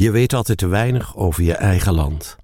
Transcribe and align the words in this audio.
Je 0.00 0.10
weet 0.10 0.32
altijd 0.32 0.58
te 0.58 0.66
weinig 0.66 1.16
over 1.16 1.42
je 1.42 1.54
eigen 1.54 1.94
land. 1.94 2.36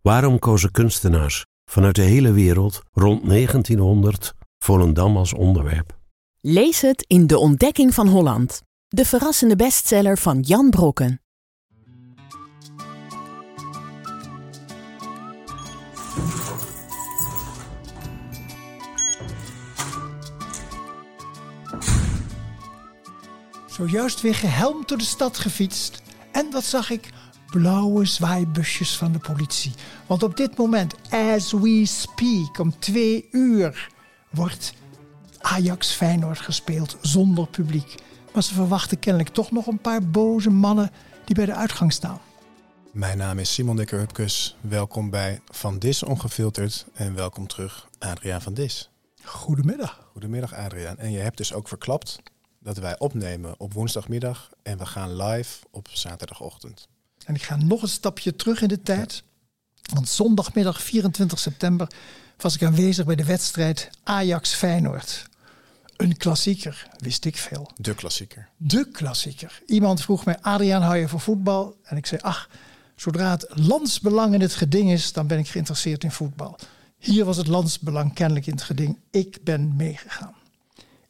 Waarom 0.00 0.38
kozen 0.38 0.70
kunstenaars 0.70 1.44
vanuit 1.64 1.94
de 1.94 2.02
hele 2.02 2.32
wereld 2.32 2.82
rond 2.92 3.28
1900 3.28 4.34
Volendam 4.58 5.16
als 5.16 5.32
onderwerp? 5.32 5.98
Lees 6.40 6.80
het 6.80 7.04
in 7.06 7.26
De 7.26 7.38
Ontdekking 7.38 7.94
van 7.94 8.08
Holland, 8.08 8.62
de 8.88 9.04
verrassende 9.04 9.56
bestseller 9.56 10.18
van 10.18 10.40
Jan 10.40 10.70
Brokken. 10.70 11.20
Zojuist 23.66 24.20
weer 24.20 24.34
gehelmd 24.34 24.88
door 24.88 24.98
de 24.98 25.04
stad 25.04 25.38
gefietst. 25.38 26.01
En 26.32 26.50
wat 26.50 26.64
zag 26.64 26.90
ik? 26.90 27.10
Blauwe 27.46 28.04
zwaaibusjes 28.04 28.96
van 28.96 29.12
de 29.12 29.18
politie. 29.18 29.72
Want 30.06 30.22
op 30.22 30.36
dit 30.36 30.56
moment, 30.56 30.94
as 31.10 31.52
we 31.52 31.82
speak, 31.86 32.58
om 32.58 32.78
twee 32.78 33.28
uur, 33.30 33.88
wordt 34.30 34.74
Ajax 35.40 35.92
Feyenoord 35.92 36.40
gespeeld 36.40 36.96
zonder 37.00 37.46
publiek. 37.46 37.94
Maar 38.32 38.42
ze 38.42 38.54
verwachten 38.54 38.98
kennelijk 38.98 39.34
toch 39.34 39.50
nog 39.50 39.66
een 39.66 39.80
paar 39.80 40.02
boze 40.08 40.50
mannen 40.50 40.90
die 41.24 41.34
bij 41.34 41.46
de 41.46 41.54
uitgang 41.54 41.92
staan. 41.92 42.20
Mijn 42.92 43.18
naam 43.18 43.38
is 43.38 43.52
Simon 43.52 43.76
Dekker 43.76 43.98
Hupkes. 43.98 44.56
Welkom 44.60 45.10
bij 45.10 45.40
Van 45.50 45.78
Dis 45.78 46.02
Ongefilterd 46.02 46.86
en 46.94 47.14
welkom 47.14 47.46
terug 47.46 47.88
Adriaan 47.98 48.42
van 48.42 48.54
Dis. 48.54 48.90
Goedemiddag. 49.24 50.08
Goedemiddag 50.12 50.54
Adriaan. 50.54 50.98
En 50.98 51.10
je 51.10 51.18
hebt 51.18 51.36
dus 51.36 51.52
ook 51.52 51.68
verklapt 51.68 52.22
dat 52.62 52.76
wij 52.76 52.98
opnemen 52.98 53.54
op 53.60 53.72
woensdagmiddag 53.72 54.50
en 54.62 54.78
we 54.78 54.86
gaan 54.86 55.16
live 55.16 55.58
op 55.70 55.88
zaterdagochtend. 55.92 56.88
En 57.24 57.34
ik 57.34 57.42
ga 57.42 57.56
nog 57.56 57.82
een 57.82 57.88
stapje 57.88 58.36
terug 58.36 58.62
in 58.62 58.68
de 58.68 58.82
tijd. 58.82 59.22
Want 59.92 60.08
zondagmiddag 60.08 60.82
24 60.82 61.38
september 61.38 61.88
was 62.36 62.54
ik 62.54 62.62
aanwezig 62.62 63.04
bij 63.04 63.14
de 63.14 63.24
wedstrijd 63.24 63.90
Ajax-Feyenoord. 64.02 65.30
Een 65.96 66.16
klassieker, 66.16 66.88
wist 66.98 67.24
ik 67.24 67.36
veel. 67.36 67.70
De 67.76 67.94
klassieker. 67.94 68.48
De 68.56 68.88
klassieker. 68.92 69.62
Iemand 69.66 70.02
vroeg 70.02 70.24
mij, 70.24 70.38
Adriaan, 70.40 70.82
hou 70.82 70.96
je 70.96 71.08
voor 71.08 71.20
voetbal? 71.20 71.76
En 71.82 71.96
ik 71.96 72.06
zei, 72.06 72.20
ach, 72.20 72.48
zodra 72.96 73.30
het 73.30 73.46
landsbelang 73.48 74.34
in 74.34 74.40
het 74.40 74.54
geding 74.54 74.90
is, 74.92 75.12
dan 75.12 75.26
ben 75.26 75.38
ik 75.38 75.48
geïnteresseerd 75.48 76.04
in 76.04 76.10
voetbal. 76.10 76.58
Hier 76.98 77.24
was 77.24 77.36
het 77.36 77.46
landsbelang 77.46 78.14
kennelijk 78.14 78.46
in 78.46 78.52
het 78.52 78.62
geding. 78.62 78.98
Ik 79.10 79.38
ben 79.44 79.76
meegegaan. 79.76 80.34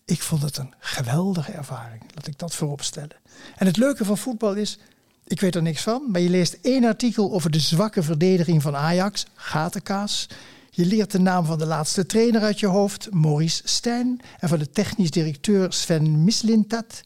Ik 0.05 0.23
vond 0.23 0.43
het 0.43 0.57
een 0.57 0.75
geweldige 0.79 1.53
ervaring, 1.53 2.03
laat 2.15 2.27
ik 2.27 2.39
dat 2.39 2.55
voorop 2.55 2.83
stellen. 2.83 3.17
En 3.57 3.67
het 3.67 3.77
leuke 3.77 4.05
van 4.05 4.19
voetbal 4.19 4.55
is, 4.55 4.79
ik 5.25 5.41
weet 5.41 5.55
er 5.55 5.63
niks 5.63 5.83
van, 5.83 6.11
maar 6.11 6.21
je 6.21 6.29
leest 6.29 6.59
één 6.63 6.85
artikel 6.85 7.33
over 7.33 7.51
de 7.51 7.61
zwakke 7.61 8.03
verdediging 8.03 8.63
van 8.63 8.77
Ajax, 8.77 9.27
gatenkaas. 9.35 10.29
Je 10.71 10.87
leert 10.87 11.11
de 11.11 11.19
naam 11.19 11.45
van 11.45 11.59
de 11.59 11.67
laatste 11.67 12.07
trainer 12.07 12.43
uit 12.43 12.61
je 12.61 12.67
hoofd, 12.67 13.09
Maurice 13.11 13.63
Stijn, 13.65 14.21
en 14.39 14.49
van 14.49 14.59
de 14.59 14.71
technisch 14.71 15.11
directeur 15.11 15.73
Sven 15.73 16.25
Mislintat, 16.25 17.03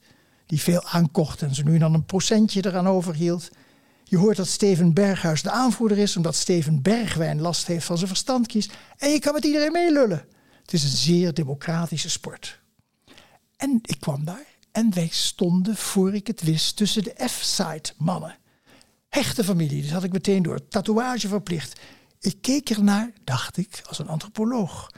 die 0.47 0.61
veel 0.61 0.85
aankocht 0.85 1.43
en 1.43 1.55
ze 1.55 1.63
nu 1.63 1.79
dan 1.79 1.95
een 1.95 2.05
procentje 2.05 2.67
eraan 2.67 2.89
overhield. 2.89 3.51
Je 4.05 4.17
hoort 4.17 4.37
dat 4.37 4.47
Steven 4.47 4.93
Berghuis 4.93 5.43
de 5.43 5.51
aanvoerder 5.51 5.99
is, 5.99 6.17
omdat 6.17 6.35
Steven 6.35 6.83
Bergwijn 6.83 7.41
last 7.41 7.67
heeft 7.67 7.87
van 7.87 7.97
zijn 7.97 8.09
verstandkies. 8.09 8.71
En 8.99 9.11
je 9.11 9.19
kan 9.19 9.35
met 9.35 9.45
iedereen 9.45 9.73
meelullen. 9.73 10.25
Het 10.63 10.73
is 10.73 10.83
een 10.83 10.89
zeer 10.89 11.35
democratische 11.35 12.11
sport. 12.11 12.61
En 13.57 13.79
ik 13.83 14.01
kwam 14.01 14.25
daar 14.25 14.47
en 14.73 14.95
wij 14.95 15.09
stonden, 15.11 15.77
voor 15.77 16.15
ik 16.15 16.27
het 16.27 16.43
wist, 16.43 16.77
tussen 16.77 17.03
de 17.05 17.15
F-side 17.29 17.89
mannen. 17.97 18.37
Hechte 19.09 19.45
familie, 19.45 19.83
dus 19.83 19.91
had 19.91 20.05
ik 20.05 20.13
meteen 20.13 20.43
door. 20.43 20.69
Tatoeage 20.69 21.29
verplicht. 21.29 21.81
Ik 22.21 22.37
keek 22.41 22.71
ernaar, 22.71 23.11
dacht 23.25 23.57
ik, 23.57 23.83
als 23.89 23.99
een 23.99 24.09
antropoloog. 24.09 24.91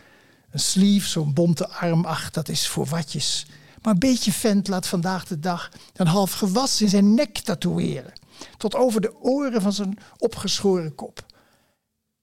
Een 0.50 0.60
sleeve, 0.60 1.08
zo'n 1.08 1.32
bonte 1.34 1.68
arm, 1.68 2.04
ach, 2.04 2.30
dat 2.30 2.48
is 2.48 2.68
voor 2.68 2.86
watjes. 2.86 3.46
Maar 3.82 3.92
een 3.92 3.98
beetje 3.98 4.32
vent 4.32 4.68
laat 4.68 4.86
vandaag 4.86 5.26
de 5.26 5.38
dag 5.38 5.70
een 5.94 6.06
half 6.06 6.32
gewas 6.32 6.82
in 6.82 6.88
zijn 6.88 7.14
nek 7.14 7.38
tatoeëren. 7.38 8.12
Tot 8.56 8.74
over 8.74 9.00
de 9.00 9.14
oren 9.20 9.62
van 9.62 9.72
zijn 9.72 9.98
opgeschoren 10.18 10.94
kop. 10.94 11.26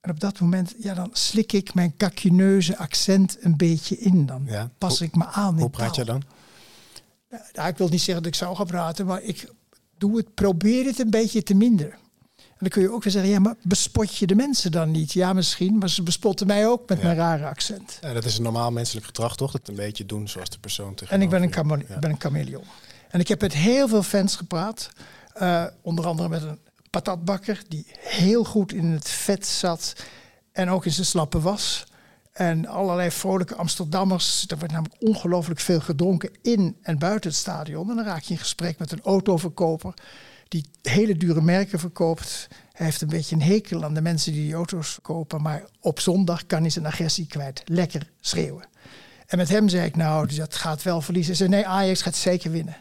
En 0.00 0.10
op 0.10 0.20
dat 0.20 0.40
moment, 0.40 0.74
ja, 0.78 0.94
dan 0.94 1.10
slik 1.12 1.52
ik 1.52 1.74
mijn 1.74 1.96
kakkineuze 1.96 2.78
accent 2.78 3.36
een 3.40 3.56
beetje 3.56 3.98
in. 3.98 4.26
Dan 4.26 4.42
Ja. 4.46 4.70
pas 4.78 4.98
Hoe- 4.98 5.06
ik 5.06 5.16
me 5.16 5.24
aan. 5.26 5.54
Hoe 5.54 5.62
in 5.64 5.70
praat 5.70 5.94
je 5.96 6.04
dan? 6.04 6.22
Ik 7.68 7.76
wil 7.76 7.88
niet 7.88 8.02
zeggen 8.02 8.22
dat 8.24 8.32
ik 8.32 8.38
zou 8.38 8.56
gaan 8.56 8.66
praten, 8.66 9.06
maar 9.06 9.22
ik 9.22 9.50
doe 9.98 10.16
het, 10.16 10.34
probeer 10.34 10.84
het 10.84 10.98
een 10.98 11.10
beetje 11.10 11.42
te 11.42 11.54
minderen. 11.54 11.92
En 12.36 12.62
dan 12.62 12.68
kun 12.68 12.82
je 12.82 12.92
ook 12.92 13.02
weer 13.04 13.12
zeggen, 13.12 13.30
ja, 13.30 13.38
maar 13.38 13.54
bespot 13.62 14.16
je 14.16 14.26
de 14.26 14.34
mensen 14.34 14.72
dan 14.72 14.90
niet? 14.90 15.12
Ja, 15.12 15.32
misschien, 15.32 15.78
maar 15.78 15.90
ze 15.90 16.02
bespotten 16.02 16.46
mij 16.46 16.66
ook 16.68 16.88
met 16.88 16.98
Ja. 16.98 17.04
mijn 17.04 17.16
rare 17.16 17.46
accent. 17.46 17.98
Ja, 18.00 18.12
dat 18.12 18.24
is 18.24 18.36
een 18.36 18.42
normaal 18.42 18.70
menselijk 18.70 19.06
gedrag, 19.06 19.36
toch? 19.36 19.52
Dat 19.52 19.68
een 19.68 19.74
beetje 19.74 20.06
doen 20.06 20.28
zoals 20.28 20.50
de 20.50 20.58
persoon 20.58 20.94
tegenover 20.94 21.14
En 21.16 21.22
ik 21.22 21.52
ben 21.52 21.68
een, 21.70 21.84
Ja. 21.88 21.98
ben 21.98 22.10
een 22.10 22.20
chameleon. 22.20 22.64
En 23.08 23.20
ik 23.20 23.28
heb 23.28 23.40
met 23.40 23.52
heel 23.52 23.88
veel 23.88 24.02
fans 24.02 24.36
gepraat. 24.36 24.88
Eh, 25.34 25.64
onder 25.82 26.06
andere 26.06 26.28
met 26.28 26.42
een 26.42 26.58
patatbakker 26.90 27.62
die 27.68 27.86
heel 27.98 28.44
goed 28.44 28.72
in 28.72 28.84
het 28.86 29.08
vet 29.08 29.46
zat. 29.46 29.94
En 30.52 30.68
ook 30.70 30.84
in 30.84 30.92
zijn 30.92 31.06
slappe 31.06 31.40
was. 31.40 31.86
En 32.36 32.66
allerlei 32.66 33.10
vrolijke 33.10 33.54
Amsterdammers. 33.54 34.44
Er 34.46 34.58
wordt 34.58 34.72
namelijk 34.72 35.02
ongelooflijk 35.02 35.60
veel 35.60 35.80
gedronken 35.80 36.30
in 36.42 36.76
en 36.82 36.98
buiten 36.98 37.30
het 37.30 37.38
stadion. 37.38 37.90
En 37.90 37.96
dan 37.96 38.04
raak 38.04 38.22
je 38.22 38.32
in 38.32 38.40
gesprek 38.40 38.78
met 38.78 38.92
een 38.92 39.02
autoverkoper 39.02 39.94
die 40.48 40.64
hele 40.82 41.16
dure 41.16 41.40
merken 41.40 41.78
verkoopt. 41.78 42.48
Hij 42.72 42.86
heeft 42.86 43.00
een 43.00 43.08
beetje 43.08 43.34
een 43.34 43.42
hekel 43.42 43.84
aan 43.84 43.94
de 43.94 44.00
mensen 44.00 44.32
die 44.32 44.42
die 44.42 44.54
auto's 44.54 44.98
kopen. 45.02 45.42
Maar 45.42 45.64
op 45.80 46.00
zondag 46.00 46.46
kan 46.46 46.60
hij 46.60 46.70
zijn 46.70 46.86
agressie 46.86 47.26
kwijt. 47.26 47.62
Lekker 47.64 48.10
schreeuwen. 48.20 48.64
En 49.26 49.38
met 49.38 49.48
hem 49.48 49.68
zei 49.68 49.86
ik, 49.86 49.96
nou, 49.96 50.34
dat 50.34 50.54
gaat 50.54 50.82
wel 50.82 51.00
verliezen. 51.00 51.36
Hij 51.36 51.46
zei, 51.46 51.50
nee, 51.50 51.66
Ajax 51.66 52.02
gaat 52.02 52.16
zeker 52.16 52.50
winnen. 52.50 52.76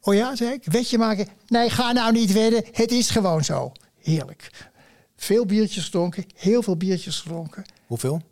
Oh 0.00 0.14
ja, 0.14 0.36
zei 0.36 0.52
ik, 0.52 0.64
wetje 0.64 0.98
maken? 0.98 1.28
Nee, 1.46 1.70
ga 1.70 1.92
nou 1.92 2.12
niet 2.12 2.32
wedden. 2.32 2.64
Het 2.72 2.90
is 2.90 3.10
gewoon 3.10 3.44
zo. 3.44 3.72
Heerlijk. 4.02 4.70
Veel 5.16 5.46
biertjes 5.46 5.84
gedronken, 5.84 6.24
heel 6.36 6.62
veel 6.62 6.76
biertjes 6.76 7.20
gedronken. 7.20 7.64
Hoeveel? 7.86 8.22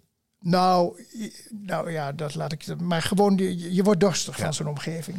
Nou, 0.40 1.04
nou 1.50 1.92
ja, 1.92 2.12
dat 2.12 2.34
laat 2.34 2.52
ik. 2.52 2.80
Maar 2.80 3.02
gewoon, 3.02 3.36
je, 3.36 3.74
je 3.74 3.82
wordt 3.82 4.00
dorstig 4.00 4.36
van 4.36 4.54
zo'n 4.54 4.68
omgeving. 4.68 5.18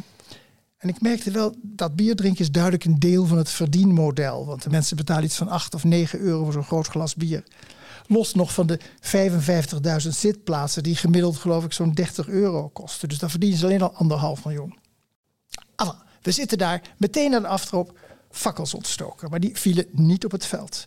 En 0.82 0.88
ik 0.88 1.00
merkte 1.00 1.30
wel 1.30 1.54
dat 1.62 1.96
bier 1.96 2.16
drinken 2.16 2.40
is 2.40 2.50
duidelijk 2.50 2.84
een 2.84 2.98
deel 2.98 3.26
van 3.26 3.38
het 3.38 3.50
verdienmodel. 3.50 4.46
Want 4.46 4.62
de 4.62 4.70
mensen 4.70 4.96
betalen 4.96 5.24
iets 5.24 5.36
van 5.36 5.48
8 5.48 5.74
of 5.74 5.84
9 5.84 6.18
euro 6.18 6.44
voor 6.44 6.52
zo'n 6.52 6.64
groot 6.64 6.86
glas 6.86 7.14
bier. 7.14 7.44
Los 8.06 8.34
nog 8.34 8.52
van 8.52 8.66
de 8.66 8.80
55.000 10.02 10.08
zitplaatsen, 10.08 10.82
die 10.82 10.96
gemiddeld 10.96 11.36
geloof 11.36 11.64
ik 11.64 11.72
zo'n 11.72 11.92
30 11.92 12.28
euro 12.28 12.68
kosten. 12.68 13.08
Dus 13.08 13.18
dan 13.18 13.30
verdienen 13.30 13.58
ze 13.58 13.64
alleen 13.64 13.82
al 13.82 13.94
anderhalf 13.94 14.44
miljoen. 14.44 14.78
Enfin, 15.76 15.94
we 16.22 16.30
zitten 16.30 16.58
daar 16.58 16.94
meteen 16.96 17.34
aan 17.34 17.42
de 17.42 17.48
aftrap 17.48 17.98
fakkels 18.30 18.74
ontstoken. 18.74 19.30
Maar 19.30 19.40
die 19.40 19.58
vielen 19.58 19.86
niet 19.92 20.24
op 20.24 20.30
het 20.30 20.46
veld. 20.46 20.84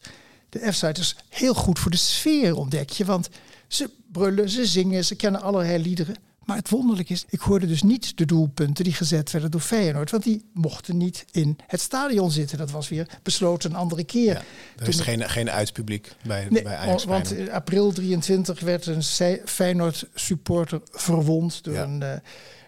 De 0.50 0.72
F-site 0.72 1.02
is 1.02 1.16
heel 1.29 1.53
goed 1.53 1.79
voor 1.79 1.91
de 1.91 1.97
sfeer, 1.97 2.56
ontdek 2.56 2.90
je. 2.90 3.06
Want 3.06 3.29
ze 3.68 3.90
brullen, 4.12 4.50
ze 4.50 4.66
zingen, 4.66 5.06
ze 5.06 5.16
kennen 5.16 5.42
allerlei 5.42 5.81
liederen. 5.84 6.16
Maar 6.46 6.58
het 6.58 6.70
wonderlijke 6.70 7.14
is, 7.14 7.26
ik 7.30 7.40
hoorde 7.40 7.68
dus 7.68 7.84
niet 7.84 8.18
de 8.18 8.26
doelpunten 8.26 8.84
die 8.84 8.94
gezet 8.94 9.31
werden 9.31 9.52
door 9.52 9.62
Feyenoord. 9.62 10.12
Want 10.12 10.24
die 10.24 10.46
mochten 10.53 10.98
niet 10.98 11.26
in 11.31 11.58
het 11.68 11.81
stadion 11.81 12.31
zitten. 12.31 12.58
Dat 12.58 12.72
was 12.72 12.90
weer 12.90 13.08
besloten 13.24 13.70
een 13.70 13.76
andere 13.76 14.03
keer. 14.03 14.34
Ja. 14.34 14.42
Er 14.78 14.88
is 14.88 14.96
Toen- 14.96 15.06
geen, 15.06 15.30
geen 15.30 15.50
uitpubliek 15.50 16.12
bij, 16.24 16.48
Nee, 16.50 16.64
bij 16.64 16.76
Ajax. 16.76 17.03
want 17.06 17.31
in 17.31 17.52
april 17.52 17.92
23 17.92 18.59
werd 18.59 18.86
een 18.86 19.03
Feyenoord 19.46 20.08
supporter 20.14 20.82
verwond 20.92 21.64
door, 21.64 21.74
Ja. 21.74 21.84
een, 21.84 22.03
eh, 22.03 22.18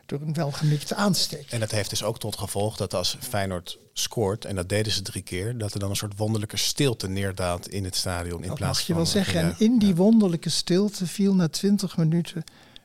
door 0.07 0.21
een 0.21 0.33
welgemikte 0.33 0.95
aansteek. 0.95 1.51
En 1.51 1.59
dat 1.59 1.71
heeft 1.71 1.89
dus 1.89 2.03
ook 2.03 2.19
tot 2.19 2.37
gevolg 2.37 2.77
dat 2.77 2.93
als 2.93 3.17
Feyenoord 3.19 3.77
scoort, 3.93 4.45
en 4.45 4.55
dat 4.55 4.69
deden 4.69 4.91
ze 4.91 5.01
drie 5.01 5.21
keer, 5.21 5.57
dat 5.57 5.73
er 5.73 5.79
dan 5.79 5.89
een 5.89 5.95
soort 5.95 6.17
wonderlijke 6.17 6.57
stilte 6.57 7.07
neerdaalt 7.07 7.69
in 7.69 7.83
het 7.83 7.95
stadion. 7.95 8.41
In 8.41 8.47
Dat 8.47 8.57
plaats 8.57 8.77
mag 8.77 8.87
je 8.87 8.93
van 8.93 9.01
wel 9.01 9.11
zeggen. 9.11 9.39
ja, 9.41 9.47
En 9.49 9.55
in 9.57 9.79
die 9.79 9.89
ja. 9.89 9.95
wonderlijke 9.95 10.49
stilte 10.49 11.07
viel 11.07 11.35
na 11.35 11.47
20 11.47 11.97
minuten 11.97 12.43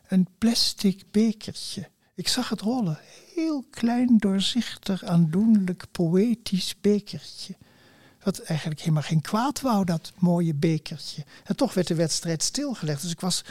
een 0.08 0.29
plastic 0.38 1.02
bekertje. 1.11 1.88
Ik 2.14 2.29
zag 2.29 2.49
het 2.49 2.61
rollen. 2.61 2.99
Heel 3.35 3.64
klein, 3.70 4.19
doorzichtig, 4.19 5.05
aandoenlijk, 5.05 5.85
poëtisch 5.93 6.75
bekertje. 6.81 7.56
Wat 8.23 8.38
eigenlijk 8.38 8.81
helemaal 8.81 9.02
geen 9.02 9.20
kwaad 9.20 9.61
wou, 9.61 9.85
dat 9.85 10.12
mooie 10.19 10.55
bekertje. 10.55 11.25
En 11.44 11.56
toch 11.56 11.75
werd 11.75 11.87
de 11.87 11.94
wedstrijd 11.94 12.43
stilgelegd. 12.43 13.02
Dus 13.02 13.11
ik 13.11 13.20
was 13.20 13.44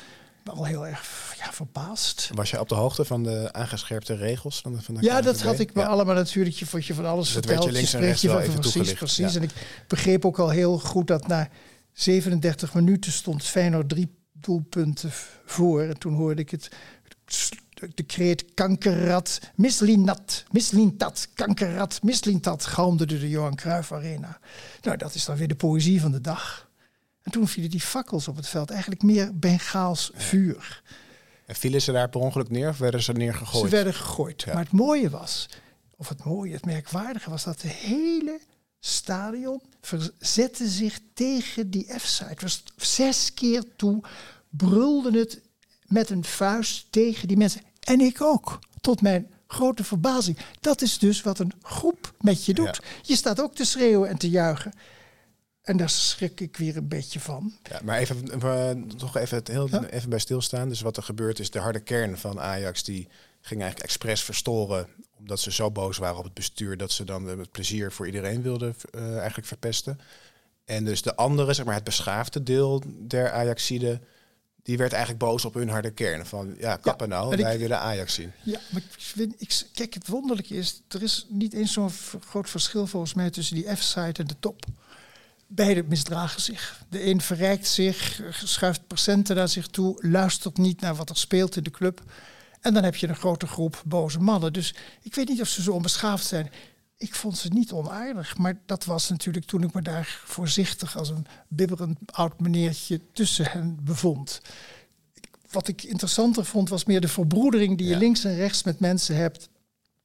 wel 0.44 0.66
heel 0.66 0.88
erg 0.88 1.34
ja, 1.38 1.52
verbaasd. 1.52 2.30
Was 2.34 2.50
jij 2.50 2.60
op 2.60 2.70
de 2.70 2.76
hoogte 2.76 3.06
van 3.06 3.24
de 3.24 3.54
aangescherpte 3.54 4.16
regels? 4.16 4.62
Van 4.62 4.74
de, 4.74 4.82
van 4.82 4.94
de 4.96 5.02
Ja, 5.04 5.22
dat 5.22 5.42
had 5.42 5.60
ik 5.60 5.74
me 5.74 5.82
Ja. 5.82 5.88
allemaal 5.88 6.16
natuurlijk. 6.16 6.56
Je 6.56 6.66
wordt 6.72 6.86
je 6.86 6.94
van 6.94 7.06
alles 7.06 7.26
Dus 7.26 7.34
verteld. 7.34 7.64
je 7.64 7.72
links 7.72 7.94
en 7.94 8.00
rechts 8.00 8.22
je 8.22 8.28
van- 8.30 8.38
even 8.40 8.54
precies, 8.54 8.72
toegelicht, 8.74 8.98
precies. 8.98 9.34
ja. 9.34 9.40
En 9.40 9.44
ik 9.44 9.84
begreep 9.88 10.26
ook 10.26 10.40
al 10.40 10.50
heel 10.50 10.80
goed 10.80 11.08
dat 11.08 11.28
na 11.28 11.50
37 11.94 12.74
minuten 12.74 13.12
stond 13.12 13.44
Feyenoord 13.44 13.90
drie 13.90 14.16
doelpunten 14.34 15.10
voor. 15.46 15.82
En 15.82 15.98
toen 16.00 16.14
hoorde 16.14 16.42
ik 16.42 16.50
het, 16.50 16.70
s- 17.26 17.50
de, 17.70 17.92
de 17.96 18.04
kreet 18.04 18.54
kankerrat, 18.54 19.40
mislinat, 19.56 20.44
mislintat, 20.52 21.28
kankerrat, 21.34 22.00
mislintat 22.04 22.66
galmde 22.66 23.06
door 23.06 23.20
de 23.20 23.30
Johan 23.30 23.56
Cruijff 23.56 23.92
Arena. 23.92 24.40
Nou, 24.82 24.98
dat 24.98 25.16
is 25.16 25.26
dan 25.26 25.36
weer 25.36 25.48
de 25.48 25.56
poëzie 25.56 26.02
van 26.02 26.12
de 26.12 26.22
dag. 26.22 26.70
En 27.22 27.32
toen 27.32 27.48
vielen 27.48 27.70
die 27.70 27.82
fakkels 27.82 28.28
op 28.28 28.36
het 28.36 28.48
veld, 28.48 28.70
eigenlijk 28.70 29.04
meer 29.04 29.40
Bengaals 29.40 30.12
vuur. 30.14 30.82
En 31.46 31.56
vielen 31.56 31.82
ze 31.82 31.92
daar 31.92 32.10
per 32.10 32.22
ongeluk 32.22 32.50
neer 32.50 32.70
of 32.70 32.78
werden 32.78 33.04
ze 33.04 33.12
neergegooid? 33.12 33.64
Ze 33.64 33.76
werden 33.76 33.94
gegooid. 33.94 34.46
Maar 34.46 34.64
het 34.64 34.72
mooie 34.72 35.10
was, 35.10 35.50
of 35.96 36.10
het 36.10 36.24
mooie, 36.24 36.54
het 36.54 36.66
merkwaardige 36.66 37.30
was 37.30 37.44
dat 37.44 37.60
de 37.60 37.68
hele 37.68 38.40
stadion 38.80 39.62
verzette 39.82 40.68
zich 40.68 41.00
tegen 41.14 41.70
die 41.70 41.94
F-site. 42.00 42.30
Het 42.30 42.42
was 42.42 42.64
zes 42.76 43.34
keer 43.34 43.64
toe 43.76 44.04
brulde 44.50 45.20
het 45.20 45.42
met 45.86 46.10
een 46.10 46.24
vuist 46.24 46.88
tegen 46.90 47.28
die 47.28 47.38
mensen. 47.38 47.62
En 47.80 48.00
ik 48.00 48.22
ook, 48.22 48.60
tot 48.82 49.02
mijn 49.02 49.32
grote 49.48 49.84
verbazing. 49.84 50.38
Dat 50.60 50.82
is 50.82 50.98
dus 50.98 51.22
wat 51.22 51.40
een 51.40 51.54
groep 51.62 52.14
met 52.20 52.46
je 52.46 52.54
doet. 52.54 52.82
Je 53.02 53.16
staat 53.16 53.42
ook 53.42 53.56
te 53.56 53.66
schreeuwen 53.66 54.10
en 54.10 54.18
te 54.18 54.30
juichen. 54.30 54.74
En 55.62 55.78
daar 55.78 55.90
schrik 55.90 56.40
ik 56.40 56.58
weer 56.58 56.78
een 56.78 56.88
beetje 56.88 57.20
van. 57.20 57.54
Ja, 57.64 57.80
maar 57.84 57.98
even, 57.98 58.88
toch 58.98 59.18
even, 59.18 59.38
het 59.38 59.48
heel, 59.48 59.84
even 59.84 60.10
bij 60.10 60.20
stilstaan. 60.20 60.70
Dus 60.70 60.82
wat 60.82 60.98
er 60.98 61.04
gebeurt 61.04 61.40
is 61.40 61.52
de 61.52 61.60
harde 61.60 61.80
kern 61.80 62.18
van 62.18 62.40
Ajax... 62.40 62.84
die 62.84 63.08
ging 63.42 63.62
eigenlijk 63.62 63.90
expres 63.90 64.24
verstoren... 64.24 64.88
omdat 65.18 65.40
ze 65.40 65.52
zo 65.52 65.72
boos 65.72 65.98
waren 65.98 66.18
op 66.18 66.24
het 66.24 66.34
bestuur... 66.34 66.78
dat 66.78 66.92
ze 66.92 67.04
dan 67.04 67.28
het 67.28 67.52
plezier 67.52 67.92
voor 67.92 68.06
iedereen 68.06 68.42
wilden 68.42 68.76
uh, 68.96 69.18
eigenlijk 69.18 69.48
verpesten. 69.48 70.00
En 70.66 70.86
dus 70.86 71.02
de 71.02 71.16
andere, 71.16 71.54
zeg 71.54 71.66
maar 71.66 71.76
het 71.76 71.84
beschaafde 71.84 72.44
deel 72.44 72.84
der 73.08 73.32
Ajaxide 73.32 74.02
die 74.64 74.78
werd 74.78 74.92
eigenlijk 74.92 75.24
boos 75.24 75.46
op 75.46 75.54
hun 75.54 75.70
harde 75.70 75.92
kern. 75.92 76.26
Van 76.26 76.56
ja, 76.60 76.76
kappen 76.76 77.10
nou, 77.10 77.38
wij 77.38 77.60
willen 77.60 77.80
Ajax 77.80 78.14
zien. 78.14 78.32
Ja, 78.44 78.60
maar 78.70 78.82
ik 78.82 79.02
vind, 79.02 79.34
ik, 79.38 79.64
kijk, 79.74 79.94
het 79.94 80.08
wonderlijke 80.08 80.56
is, 80.56 80.82
er 80.88 81.04
is 81.04 81.26
niet 81.30 81.54
eens 81.54 81.74
zo'n 81.74 81.90
groot 82.28 82.50
verschil 82.50 82.88
volgens 82.88 83.14
mij 83.14 83.30
tussen 83.30 83.56
die 83.56 83.76
F-site 83.76 84.22
en 84.22 84.28
de 84.28 84.40
top. 84.40 84.66
Beide 85.54 85.84
misdragen 85.84 86.42
zich. 86.42 86.84
De 86.90 87.06
een 87.06 87.22
verrijkt 87.22 87.68
zich, 87.68 88.22
schuift 88.44 88.88
procenten 88.88 89.36
naar 89.36 89.50
zich 89.50 89.68
toe, 89.68 90.08
luistert 90.08 90.58
niet 90.58 90.82
naar 90.82 90.96
wat 90.96 91.10
er 91.10 91.18
speelt 91.18 91.56
in 91.56 91.64
de 91.64 91.72
club. 91.72 92.02
En 92.62 92.74
dan 92.74 92.84
heb 92.84 92.96
je 92.96 93.08
een 93.08 93.16
grote 93.16 93.48
groep 93.48 93.84
boze 93.86 94.20
mannen. 94.20 94.54
Dus 94.54 94.76
ik 95.02 95.16
weet 95.16 95.28
niet 95.28 95.42
of 95.42 95.48
ze 95.48 95.62
zo 95.62 95.72
onbeschaafd 95.72 96.26
zijn 96.26 96.52
ik 97.02 97.16
vond 97.16 97.38
ze 97.38 97.48
niet 97.48 97.72
onaardig. 97.72 98.38
Maar 98.38 98.62
dat 98.66 98.86
was 98.86 99.10
natuurlijk 99.10 99.46
toen 99.46 99.64
ik 99.64 99.74
me 99.74 99.82
daar 99.82 100.22
voorzichtig 100.26 100.98
als 100.98 101.10
een 101.10 101.26
bibberend 101.48 101.98
oud 102.06 102.40
meneertje 102.40 103.02
tussen 103.14 103.46
hen 103.46 103.80
bevond. 103.84 104.42
Wat 105.52 105.68
ik 105.68 105.84
interessanter 105.84 106.46
vond 106.46 106.70
was 106.70 106.86
meer 106.86 107.02
de 107.02 107.08
verbroedering 107.08 107.78
die 107.78 107.88
je 107.88 107.98
links 107.98 108.24
en 108.24 108.36
rechts 108.36 108.64
met 108.64 108.80
mensen 108.80 109.16
hebt. 109.16 109.50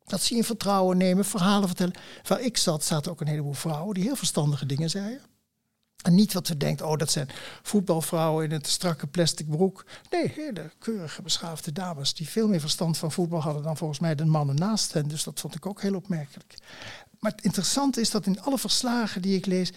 Dat 0.05 0.23
ze 0.23 0.35
in 0.35 0.45
vertrouwen 0.45 0.97
nemen, 0.97 1.25
verhalen 1.25 1.69
vertellen. 1.69 1.95
Waar 2.23 2.41
ik 2.41 2.57
zat, 2.57 2.85
zaten 2.85 3.11
ook 3.11 3.21
een 3.21 3.27
heleboel 3.27 3.53
vrouwen 3.53 3.95
die 3.95 4.03
heel 4.03 4.17
verstandige 4.17 4.67
dingen 4.67 4.91
zeiden. 4.91 5.36
En 6.03 6.15
niet 6.15 6.33
wat 6.33 6.49
we 6.49 6.57
denkt, 6.57 6.83
oh 6.83 6.97
dat 6.97 7.11
zijn 7.11 7.29
voetbalvrouwen 7.63 8.45
in 8.45 8.53
een 8.53 8.65
strakke 8.65 9.07
plastic 9.07 9.49
broek. 9.49 9.87
Nee, 10.11 10.33
hele 10.35 10.71
keurige, 10.79 11.23
beschaafde 11.23 11.73
dames 11.73 12.15
die 12.15 12.29
veel 12.29 12.49
meer 12.49 12.61
verstand 12.61 12.99
van 12.99 13.13
voetbal 13.13 13.43
hadden 13.43 13.63
dan 13.63 13.77
volgens 13.77 13.99
mij 13.99 14.15
de 14.15 14.25
mannen 14.25 14.57
naast 14.57 14.93
hen. 14.93 15.09
Dus 15.09 15.25
dat 15.25 15.41
vond 15.41 15.55
ik 15.55 15.67
ook 15.67 15.81
heel 15.81 15.95
opmerkelijk. 15.95 16.55
Maar 17.21 17.31
het 17.33 17.45
interessante 17.45 18.01
is 18.01 18.11
dat 18.11 18.27
in 18.27 18.41
alle 18.41 18.59
verslagen 18.59 19.23
die 19.23 19.37
ik 19.37 19.47
lees, 19.47 19.73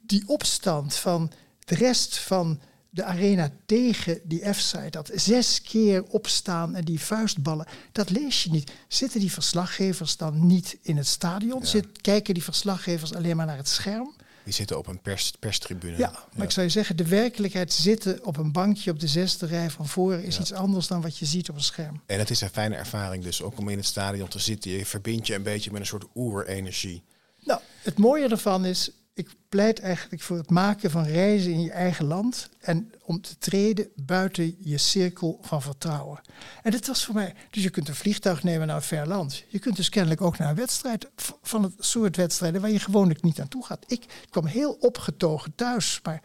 die 0.00 0.22
opstand 0.26 0.94
van 0.94 1.32
de 1.58 1.74
rest 1.74 2.18
van 2.18 2.60
de 2.90 3.04
arena 3.04 3.50
tegen 3.66 4.20
die 4.24 4.52
F-site, 4.52 4.90
dat 4.90 5.10
zes 5.14 5.62
keer 5.62 6.04
opstaan 6.04 6.74
en 6.74 6.84
die 6.84 7.00
vuistballen, 7.00 7.66
dat 7.92 8.10
lees 8.10 8.42
je 8.42 8.50
niet. 8.50 8.72
Zitten 8.88 9.20
die 9.20 9.32
verslaggevers 9.32 10.16
dan 10.16 10.46
niet 10.46 10.78
in 10.82 10.96
het 10.96 11.06
stadion? 11.06 11.66
Zit, 11.66 12.00
kijken 12.00 12.34
die 12.34 12.42
verslaggevers 12.42 13.14
alleen 13.14 13.36
maar 13.36 13.46
naar 13.46 13.56
het 13.56 13.68
scherm? 13.68 14.14
Die 14.48 14.56
zitten 14.56 14.78
op 14.78 14.86
een 14.86 15.00
pers, 15.00 15.32
perstribune. 15.38 15.98
Ja, 15.98 16.12
maar 16.34 16.44
ik 16.44 16.50
zou 16.50 16.66
je 16.66 16.72
zeggen, 16.72 16.96
de 16.96 17.06
werkelijkheid 17.06 17.72
zitten 17.72 18.24
op 18.24 18.36
een 18.36 18.52
bankje 18.52 18.90
op 18.90 19.00
de 19.00 19.06
zesde 19.06 19.46
rij 19.46 19.70
van 19.70 19.88
voren 19.88 20.24
is 20.24 20.40
iets 20.40 20.52
anders 20.52 20.86
dan 20.86 21.00
wat 21.00 21.18
je 21.18 21.26
ziet 21.26 21.48
op 21.48 21.56
een 21.56 21.62
scherm. 21.62 22.00
En 22.06 22.18
het 22.18 22.30
is 22.30 22.40
een 22.40 22.48
fijne 22.48 22.76
ervaring 22.76 23.24
dus, 23.24 23.42
ook 23.42 23.58
om 23.58 23.68
in 23.68 23.76
het 23.76 23.86
stadion 23.86 24.28
te 24.28 24.38
zitten. 24.38 24.70
Je 24.70 24.86
verbindt 24.86 25.26
je 25.26 25.34
een 25.34 25.42
beetje 25.42 25.70
met 25.70 25.80
een 25.80 25.86
soort 25.86 26.04
oerenergie. 26.14 27.02
Nou, 27.44 27.60
het 27.82 27.98
mooie 27.98 28.28
ervan 28.28 28.64
is, 28.64 28.90
ik 29.18 29.36
pleit 29.48 29.80
eigenlijk 29.80 30.22
voor 30.22 30.36
het 30.36 30.50
maken 30.50 30.90
van 30.90 31.04
reizen 31.04 31.52
in 31.52 31.60
je 31.60 31.70
eigen 31.70 32.04
land 32.04 32.48
en 32.58 32.92
om 33.04 33.20
te 33.20 33.38
treden 33.38 33.88
buiten 33.96 34.56
je 34.58 34.78
cirkel 34.78 35.38
van 35.42 35.62
vertrouwen. 35.62 36.20
En 36.62 36.70
dat 36.70 36.86
was 36.86 37.04
voor 37.04 37.14
mij, 37.14 37.34
dus 37.50 37.62
je 37.62 37.70
kunt 37.70 37.88
een 37.88 37.94
vliegtuig 37.94 38.42
nemen 38.42 38.66
naar 38.66 38.76
een 38.76 38.82
ver 38.82 39.08
land. 39.08 39.44
Je 39.48 39.58
kunt 39.58 39.76
dus 39.76 39.88
kennelijk 39.88 40.20
ook 40.20 40.38
naar 40.38 40.48
een 40.48 40.54
wedstrijd 40.54 41.10
van 41.42 41.62
het 41.62 41.72
soort 41.78 42.16
wedstrijden 42.16 42.60
waar 42.60 42.70
je 42.70 42.78
gewoonlijk 42.78 43.22
niet 43.22 43.36
naartoe 43.36 43.64
gaat. 43.64 43.84
Ik 43.86 44.04
kwam 44.30 44.46
heel 44.46 44.72
opgetogen 44.72 45.54
thuis, 45.54 46.00
maar 46.02 46.22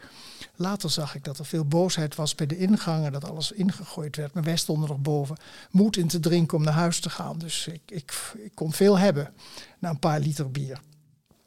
later 0.56 0.90
zag 0.90 1.14
ik 1.14 1.24
dat 1.24 1.38
er 1.38 1.46
veel 1.46 1.64
boosheid 1.64 2.14
was 2.14 2.34
bij 2.34 2.46
de 2.46 2.58
ingangen, 2.58 3.12
dat 3.12 3.30
alles 3.30 3.52
ingegooid 3.52 4.16
werd. 4.16 4.34
Maar 4.34 4.42
wij 4.42 4.56
stonden 4.56 4.88
nog 4.88 4.98
boven, 4.98 5.36
moed 5.70 5.96
in 5.96 6.08
te 6.08 6.20
drinken 6.20 6.56
om 6.56 6.64
naar 6.64 6.74
huis 6.74 7.00
te 7.00 7.10
gaan. 7.10 7.38
Dus 7.38 7.66
ik, 7.66 7.82
ik, 7.86 8.32
ik 8.36 8.54
kon 8.54 8.72
veel 8.72 8.98
hebben 8.98 9.34
na 9.78 9.90
een 9.90 9.98
paar 9.98 10.20
liter 10.20 10.50
bier 10.50 10.80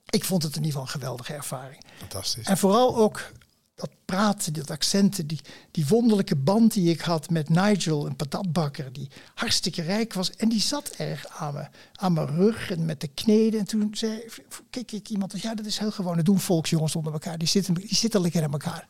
ik 0.09 0.23
vond 0.23 0.43
het 0.43 0.55
in 0.55 0.63
ieder 0.63 0.71
geval 0.71 0.85
een 0.85 1.01
geweldige 1.01 1.33
ervaring. 1.33 1.83
Fantastisch. 1.97 2.47
En 2.47 2.57
vooral 2.57 2.95
ook 2.95 3.31
dat 3.77 3.89
praten, 4.05 4.53
dat 4.53 4.71
accenten, 4.71 5.27
die, 5.27 5.39
die 5.71 5.87
wonderlijke 5.87 6.35
band 6.35 6.73
die 6.73 6.89
ik 6.89 7.01
had 7.01 7.29
met 7.29 7.49
Nigel, 7.49 8.05
een 8.05 8.15
patatbakker, 8.15 8.93
die 8.93 9.09
hartstikke 9.33 9.81
rijk 9.81 10.13
was. 10.13 10.31
En 10.31 10.49
die 10.49 10.61
zat 10.61 10.89
erg 10.89 11.27
aan 11.27 11.53
me, 11.53 11.67
aan 11.93 12.13
mijn 12.13 12.27
rug 12.27 12.71
en 12.71 12.85
met 12.85 13.01
de 13.01 13.07
kneden. 13.07 13.59
En 13.59 13.65
toen 13.65 13.89
zei 13.91 14.25
keek 14.69 14.91
ik 14.91 15.09
iemand, 15.09 15.41
ja 15.41 15.55
dat 15.55 15.65
is 15.65 15.77
heel 15.77 15.91
gewoon, 15.91 16.15
dat 16.15 16.25
doen 16.25 16.39
volksjongens 16.39 16.95
onder 16.95 17.13
elkaar, 17.13 17.37
die 17.37 17.47
zitten, 17.47 17.73
die 17.73 17.95
zitten 17.95 18.21
lekker 18.21 18.43
aan 18.43 18.51
elkaar. 18.51 18.87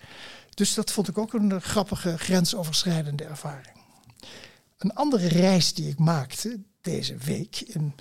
Dus 0.49 0.73
dat 0.73 0.91
vond 0.91 1.07
ik 1.07 1.17
ook 1.17 1.33
een 1.33 1.61
grappige, 1.61 2.17
grensoverschrijdende 2.17 3.23
ervaring. 3.23 3.75
Een 4.77 4.93
andere 4.93 5.27
reis 5.27 5.73
die 5.73 5.89
ik 5.89 5.99
maakte 5.99 6.59
deze 6.81 7.15
week 7.15 7.59
in 7.59 7.93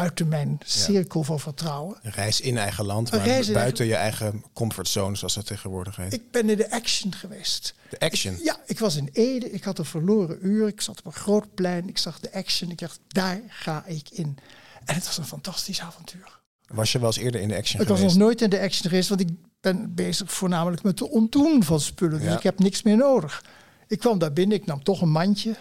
buiten 0.00 0.28
mijn 0.28 0.58
cirkel 0.64 1.22
van 1.22 1.40
vertrouwen. 1.40 1.98
Een 2.02 2.10
reis 2.10 2.40
in 2.40 2.58
eigen 2.58 2.84
land, 2.84 3.10
maar 3.10 3.46
buiten 3.52 3.86
je 3.86 3.94
eigen 3.94 4.44
comfortzone, 4.52 5.16
zoals 5.16 5.34
dat 5.34 5.46
tegenwoordig 5.46 5.96
heet. 5.96 6.12
Ik 6.12 6.30
ben 6.30 6.50
in 6.50 6.56
de 6.56 6.70
action 6.70 7.14
geweest. 7.14 7.74
De 7.90 7.98
action? 7.98 8.38
ja, 8.42 8.56
ik 8.66 8.78
was 8.78 8.96
in 8.96 9.08
Ede, 9.12 9.50
ik 9.50 9.64
had 9.64 9.78
een 9.78 9.84
verloren 9.84 10.38
uur, 10.46 10.66
ik 10.66 10.80
zat 10.80 10.98
op 10.98 11.06
een 11.06 11.12
groot 11.12 11.54
plein, 11.54 11.88
ik 11.88 11.98
zag 11.98 12.20
de 12.20 12.32
action, 12.32 12.70
ik 12.70 12.78
dacht, 12.78 13.00
daar 13.08 13.40
ga 13.48 13.84
ik 13.86 14.08
in. 14.10 14.38
En 14.84 14.94
het 14.94 15.06
was 15.06 15.18
een 15.18 15.24
fantastisch 15.24 15.80
avontuur. 15.80 16.40
Was 16.66 16.92
je 16.92 16.98
wel 16.98 17.06
eens 17.06 17.16
eerder 17.16 17.40
in 17.40 17.48
de 17.48 17.56
action 17.56 17.80
ik 17.80 17.86
geweest? 17.86 18.02
Ik 18.02 18.08
was 18.08 18.16
nog 18.16 18.26
nooit 18.26 18.42
in 18.42 18.50
de 18.50 18.60
action 18.60 18.90
geweest, 18.90 19.08
want 19.08 19.20
ik 19.20 19.28
ben 19.60 19.94
bezig 19.94 20.32
voornamelijk 20.32 20.82
met 20.82 20.98
de 20.98 21.10
ontdoen 21.10 21.64
van 21.64 21.80
spullen. 21.80 22.20
Dus 22.20 22.34
ik 22.34 22.42
heb 22.42 22.58
niks 22.58 22.82
meer 22.82 22.96
nodig. 22.96 23.44
Ik 23.86 23.98
kwam 23.98 24.18
daar 24.18 24.32
binnen, 24.32 24.56
ik 24.56 24.66
nam 24.66 24.82
toch 24.82 25.00
een 25.00 25.10
mandje, 25.10 25.56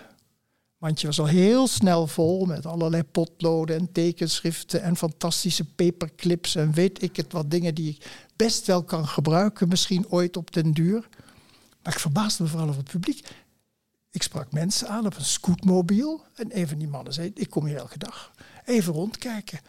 mandje 0.77 1.07
was 1.07 1.19
al 1.19 1.25
heel 1.25 1.67
snel 1.67 2.07
vol 2.07 2.45
met 2.45 2.65
allerlei 2.65 3.03
potloden 3.03 3.77
en 3.77 3.91
tekenschriften 3.91 4.81
en 4.81 4.97
fantastische 4.97 5.65
paperclips 5.65 6.55
en 6.55 6.73
weet 6.73 7.01
ik 7.01 7.15
het 7.15 7.31
wat 7.31 7.51
dingen 7.51 7.75
die 7.75 7.89
ik 7.89 8.27
best 8.35 8.67
wel 8.67 8.83
kan 8.83 9.07
gebruiken, 9.07 9.67
misschien 9.67 10.09
ooit 10.09 10.37
op 10.37 10.53
den 10.53 10.71
duur. 10.71 11.07
Maar 11.83 11.93
ik 11.93 11.99
verbaasde 11.99 12.43
me 12.43 12.49
vooral 12.49 12.67
over 12.67 12.81
het 12.81 12.91
publiek. 12.91 13.27
Ik 14.11 14.23
sprak 14.23 14.51
mensen 14.51 14.87
aan 14.87 15.05
op 15.05 15.15
een 15.15 15.25
scootmobiel 15.25 16.23
en 16.35 16.57
een 16.57 16.67
van 16.67 16.77
die 16.77 16.87
mannen 16.87 17.13
zei: 17.13 17.31
Ik 17.33 17.49
kom 17.49 17.65
hier 17.65 17.77
elke 17.77 17.97
dag. 17.97 18.31
Even 18.65 18.93
rondkijken. 18.93 19.59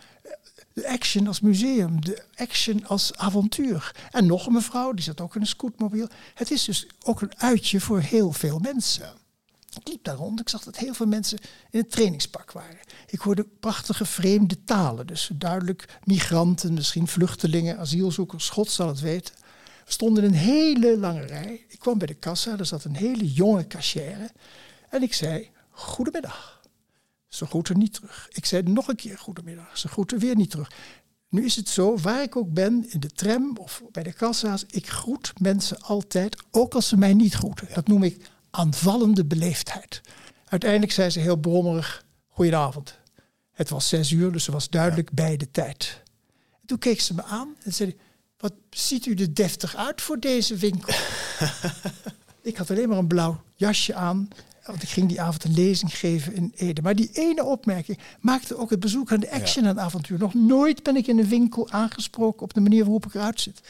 De 0.73 0.88
action 0.88 1.27
als 1.27 1.41
museum, 1.41 2.05
de 2.05 2.23
action 2.37 2.87
als 2.87 3.17
avontuur. 3.17 3.95
En 4.11 4.27
nog 4.27 4.47
een 4.47 4.53
mevrouw, 4.53 4.93
die 4.93 5.05
zat 5.05 5.21
ook 5.21 5.35
in 5.35 5.41
een 5.41 5.47
scootmobiel. 5.47 6.09
Het 6.35 6.50
is 6.50 6.65
dus 6.65 6.87
ook 7.03 7.21
een 7.21 7.38
uitje 7.41 7.81
voor 7.81 8.00
heel 8.00 8.33
veel 8.33 8.59
mensen. 8.59 9.12
Ik 9.81 9.89
liep 9.89 10.05
daar 10.05 10.17
rond. 10.17 10.41
Ik 10.41 10.49
zag 10.49 10.65
dat 10.65 10.77
heel 10.77 10.95
veel 10.95 11.07
mensen 11.07 11.39
in 11.71 11.79
het 11.79 11.91
trainingspak 11.91 12.53
waren. 12.53 12.79
Ik 13.07 13.21
hoorde 13.21 13.47
prachtige 13.61 14.05
vreemde 14.05 14.65
talen. 14.65 15.07
Dus 15.07 15.31
duidelijk 15.35 15.99
migranten, 16.05 16.75
misschien 16.75 17.07
vluchtelingen, 17.07 17.79
asielzoekers. 17.79 18.49
God 18.49 18.71
zal 18.71 18.89
het 18.89 19.01
weten. 19.01 19.35
We 19.85 19.93
stonden 19.93 20.25
in 20.25 20.31
een 20.31 20.37
hele 20.37 20.99
lange 20.99 21.27
rij. 21.27 21.65
Ik 21.69 21.79
kwam 21.79 21.99
bij 21.99 22.07
de 22.07 22.15
kassa. 22.15 22.59
Er 22.59 22.67
zat 22.67 22.85
een 22.85 22.97
hele 22.97 23.33
jonge 23.33 23.67
cashier. 23.67 24.31
En 24.89 25.03
ik 25.03 25.15
zei, 25.15 25.51
goedemiddag. 25.71 26.61
Ze 27.29 27.47
groeten 27.47 27.79
niet 27.79 27.93
terug. 27.93 28.29
Ik 28.31 28.45
zei 28.45 28.63
nog 28.63 28.89
een 28.89 28.97
keer 28.97 29.19
goedemiddag. 29.19 29.79
Ze 29.79 29.89
groeten 29.89 30.19
weer 30.19 30.37
niet 30.37 30.51
terug. 30.51 30.71
Nu 31.29 31.45
is 31.45 31.57
het 31.57 31.69
zo, 31.69 31.97
waar 31.97 32.23
ik 32.23 32.37
ook 32.37 32.53
ben, 32.53 32.91
in 32.91 33.01
de 33.01 33.11
tram 33.11 33.57
of 33.57 33.83
bij 33.91 34.03
de 34.03 34.13
kassa's, 34.13 34.65
ik 34.71 34.89
groet 34.89 35.33
mensen 35.41 35.81
altijd, 35.81 36.37
ook 36.51 36.75
als 36.75 36.89
ze 36.89 36.97
mij 36.97 37.15
niet 37.15 37.35
groeten. 37.35 37.69
Dat 37.75 37.89
noem 37.89 38.03
ik 38.03 38.31
aanvallende 38.59 39.25
beleefdheid. 39.25 40.00
Uiteindelijk 40.49 40.93
zei 40.93 41.11
ze 41.11 41.21
heel 41.21 41.37
brommerig: 41.37 42.05
Goedenavond. 42.29 42.99
Het 43.53 43.69
was 43.69 43.88
zes 43.88 44.11
uur, 44.11 44.33
dus 44.33 44.45
ze 44.45 44.53
was 44.53 44.69
duidelijk 44.69 45.12
bij 45.12 45.37
de 45.37 45.50
tijd. 45.50 46.03
En 46.61 46.67
toen 46.67 46.79
keek 46.79 47.00
ze 47.00 47.15
me 47.15 47.23
aan 47.23 47.55
en 47.62 47.73
zei: 47.73 47.97
Wat 48.38 48.53
ziet 48.71 49.07
u 49.07 49.15
er 49.15 49.35
deftig 49.35 49.77
uit 49.77 50.03
voor 50.03 50.19
deze 50.19 50.57
winkel? 50.57 50.95
ik 52.43 52.57
had 52.57 52.71
alleen 52.71 52.88
maar 52.88 52.99
een 52.99 53.07
blauw 53.07 53.41
jasje 53.55 53.95
aan, 53.95 54.29
Want 54.65 54.83
ik 54.83 54.88
ging 54.88 55.09
die 55.09 55.21
avond 55.21 55.45
een 55.45 55.55
lezing 55.55 55.99
geven 55.99 56.35
in 56.35 56.53
Ede. 56.57 56.83
Maar 56.83 56.97
die 56.97 57.11
ene 57.12 57.45
opmerking 57.45 57.99
maakte 58.21 58.57
ook 58.57 58.71
het 58.71 58.81
bezoek 58.81 59.12
aan 59.12 59.21
de 59.21 59.31
Action 59.31 59.65
een 59.65 59.81
avontuur. 59.81 60.19
Nog 60.19 60.35
nooit 60.35 60.83
ben 60.83 60.97
ik 60.97 61.07
in 61.07 61.19
een 61.19 61.29
winkel 61.29 61.71
aangesproken 61.71 62.43
op 62.43 62.55
de 62.55 62.61
manier 62.61 62.85
waarop 62.85 63.07
ik 63.07 63.15
eruit 63.15 63.41
zit. 63.41 63.61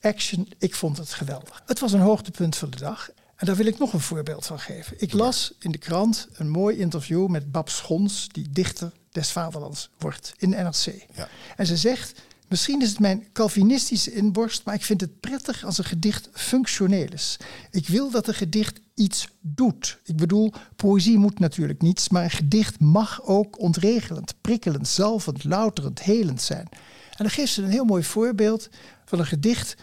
Action, 0.00 0.48
ik 0.58 0.74
vond 0.74 0.96
het 0.96 1.12
geweldig. 1.12 1.62
Het 1.66 1.78
was 1.78 1.92
een 1.92 2.00
hoogtepunt 2.00 2.56
van 2.56 2.70
de 2.70 2.76
dag. 2.78 3.10
En 3.44 3.50
daar 3.50 3.58
wil 3.58 3.72
ik 3.72 3.78
nog 3.78 3.92
een 3.92 4.00
voorbeeld 4.00 4.46
van 4.46 4.58
geven. 4.58 4.96
Ik 4.98 5.12
las 5.12 5.54
in 5.58 5.70
de 5.70 5.78
krant 5.78 6.28
een 6.32 6.48
mooi 6.48 6.76
interview 6.76 7.28
met 7.28 7.52
Bab 7.52 7.68
Schons, 7.68 8.28
die 8.32 8.46
dichter 8.50 8.92
des 9.10 9.30
vaderlands 9.30 9.90
wordt 9.98 10.34
in 10.38 10.50
de 10.50 10.56
NRC. 10.56 11.06
Ja. 11.14 11.28
En 11.56 11.66
ze 11.66 11.76
zegt, 11.76 12.20
misschien 12.48 12.82
is 12.82 12.88
het 12.88 12.98
mijn 12.98 13.26
Calvinistische 13.32 14.12
inborst, 14.12 14.64
maar 14.64 14.74
ik 14.74 14.84
vind 14.84 15.00
het 15.00 15.20
prettig 15.20 15.64
als 15.64 15.78
een 15.78 15.84
gedicht 15.84 16.28
functioneel 16.32 17.12
is. 17.12 17.36
Ik 17.70 17.88
wil 17.88 18.10
dat 18.10 18.28
een 18.28 18.34
gedicht 18.34 18.80
iets 18.94 19.28
doet. 19.40 19.98
Ik 20.04 20.16
bedoel, 20.16 20.52
poëzie 20.76 21.18
moet 21.18 21.38
natuurlijk 21.38 21.82
niets, 21.82 22.08
maar 22.08 22.24
een 22.24 22.30
gedicht 22.30 22.80
mag 22.80 23.22
ook 23.22 23.60
ontregelend, 23.60 24.34
prikkelend, 24.40 24.88
zalvend, 24.88 25.44
louterend, 25.44 26.02
helend 26.02 26.42
zijn. 26.42 26.68
En 27.10 27.24
dan 27.24 27.30
geeft 27.30 27.52
ze 27.52 27.62
een 27.62 27.70
heel 27.70 27.84
mooi 27.84 28.04
voorbeeld 28.04 28.68
van 29.04 29.18
een 29.18 29.26
gedicht 29.26 29.76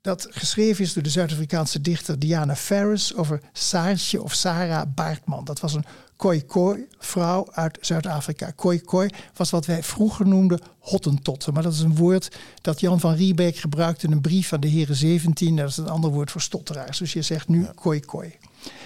dat 0.00 0.26
geschreven 0.30 0.84
is 0.84 0.92
door 0.92 1.02
de 1.02 1.10
Zuid-Afrikaanse 1.10 1.80
dichter 1.80 2.18
Diana 2.18 2.56
Ferris 2.56 3.14
over 3.14 3.40
Saartje 3.52 4.22
of 4.22 4.34
Sarah 4.34 4.86
Baartman. 4.94 5.44
Dat 5.44 5.60
was 5.60 5.74
een 5.74 5.84
Khoi 6.16 6.86
vrouw 6.98 7.48
uit 7.52 7.78
Zuid-Afrika. 7.80 8.50
Khoi 8.50 9.10
was 9.34 9.50
wat 9.50 9.66
wij 9.66 9.82
vroeger 9.82 10.26
noemden 10.26 10.60
hottentotten. 10.78 11.52
Maar 11.52 11.62
dat 11.62 11.72
is 11.72 11.80
een 11.80 11.96
woord 11.96 12.36
dat 12.60 12.80
Jan 12.80 13.00
van 13.00 13.14
Riebeek 13.14 13.56
gebruikte 13.56 14.06
in 14.06 14.12
een 14.12 14.20
brief 14.20 14.52
aan 14.52 14.60
de 14.60 14.68
heren 14.68 14.96
17. 14.96 15.56
Dat 15.56 15.68
is 15.68 15.76
een 15.76 15.88
ander 15.88 16.10
woord 16.10 16.30
voor 16.30 16.40
stotteraars. 16.40 16.98
Dus 16.98 17.12
je 17.12 17.22
zegt 17.22 17.48
nu 17.48 17.66
Khoi 17.74 18.00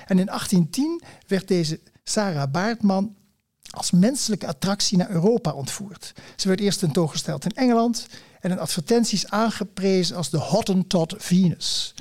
En 0.06 0.18
in 0.18 0.26
1810 0.26 1.02
werd 1.26 1.48
deze 1.48 1.80
Sarah 2.04 2.50
Baartman 2.50 3.14
als 3.70 3.90
menselijke 3.90 4.46
attractie 4.46 4.98
naar 4.98 5.10
Europa 5.10 5.52
ontvoerd. 5.52 6.12
Ze 6.36 6.48
werd 6.48 6.60
eerst 6.60 6.78
tentoongesteld 6.78 7.44
in 7.44 7.50
Engeland 7.50 8.06
en 8.44 8.50
in 8.50 8.58
advertenties 8.58 9.30
aangeprezen 9.30 10.16
als 10.16 10.30
de 10.30 10.38
Hottentot 10.38 11.14
Venus. 11.18 11.94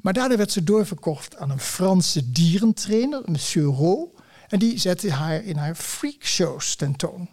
Maar 0.00 0.12
daarna 0.12 0.36
werd 0.36 0.52
ze 0.52 0.64
doorverkocht 0.64 1.36
aan 1.36 1.50
een 1.50 1.60
Franse 1.60 2.32
dierentrainer, 2.32 3.22
Monsieur 3.24 3.66
Rowe, 3.66 4.08
en 4.48 4.58
die 4.58 4.78
zette 4.78 5.10
haar 5.12 5.44
in 5.44 5.56
haar 5.56 5.74
freakshows 5.74 6.76
tentoon. 6.76 7.28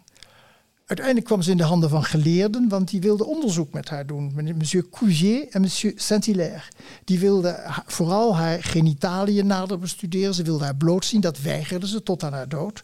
Uiteindelijk 0.86 1.26
kwam 1.26 1.42
ze 1.42 1.50
in 1.50 1.56
de 1.56 1.62
handen 1.62 1.90
van 1.90 2.04
geleerden, 2.04 2.68
want 2.68 2.90
die 2.90 3.00
wilden 3.00 3.26
onderzoek 3.26 3.72
met 3.72 3.88
haar 3.88 4.06
doen. 4.06 4.54
Monsieur 4.56 4.88
Cougier 4.90 5.48
en 5.50 5.60
Monsieur 5.60 5.92
Saint-Hilaire. 5.96 6.62
Die 7.04 7.18
wilden 7.18 7.56
vooral 7.86 8.36
haar 8.36 8.62
genitaliën 8.62 9.46
nader 9.46 9.78
bestuderen. 9.78 10.34
Ze 10.34 10.42
wilden 10.42 10.64
haar 10.64 10.76
blootzien. 10.76 11.20
Dat 11.20 11.40
weigerde 11.40 11.88
ze 11.88 12.02
tot 12.02 12.22
aan 12.22 12.32
haar 12.32 12.48
dood. 12.48 12.82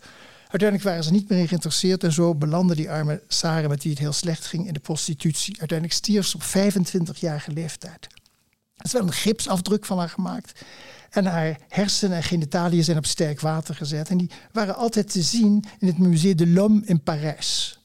Uiteindelijk 0.49 0.89
waren 0.89 1.05
ze 1.05 1.13
niet 1.13 1.29
meer 1.29 1.39
in 1.39 1.49
geïnteresseerd 1.49 2.05
en 2.05 2.13
zo 2.13 2.35
belandde 2.35 2.75
die 2.75 2.91
arme 2.91 3.23
Sarah, 3.29 3.69
met 3.69 3.83
wie 3.83 3.93
het 3.93 4.01
heel 4.01 4.13
slecht 4.13 4.47
ging, 4.47 4.67
in 4.67 4.73
de 4.73 4.81
prostitutie. 4.81 5.59
Uiteindelijk 5.59 5.99
stierf 5.99 6.27
ze 6.27 6.37
op 6.37 6.43
25-jarige 6.43 7.53
leeftijd. 7.53 8.07
Er 8.77 8.85
is 8.85 8.93
wel 8.93 9.03
een 9.03 9.13
gipsafdruk 9.13 9.85
van 9.85 9.99
haar 9.99 10.09
gemaakt. 10.09 10.61
En 11.11 11.27
haar 11.27 11.59
hersenen 11.69 12.17
en 12.17 12.23
genitaliën 12.23 12.85
zijn 12.85 12.97
op 12.97 13.07
sterk 13.07 13.41
water 13.41 13.75
gezet. 13.75 14.09
En 14.09 14.17
die 14.17 14.31
waren 14.53 14.77
altijd 14.77 15.13
te 15.13 15.23
zien 15.23 15.65
in 15.79 15.87
het 15.87 15.99
Musée 15.99 16.35
de 16.35 16.47
l'Homme 16.47 16.83
in 16.85 17.03
Parijs 17.03 17.78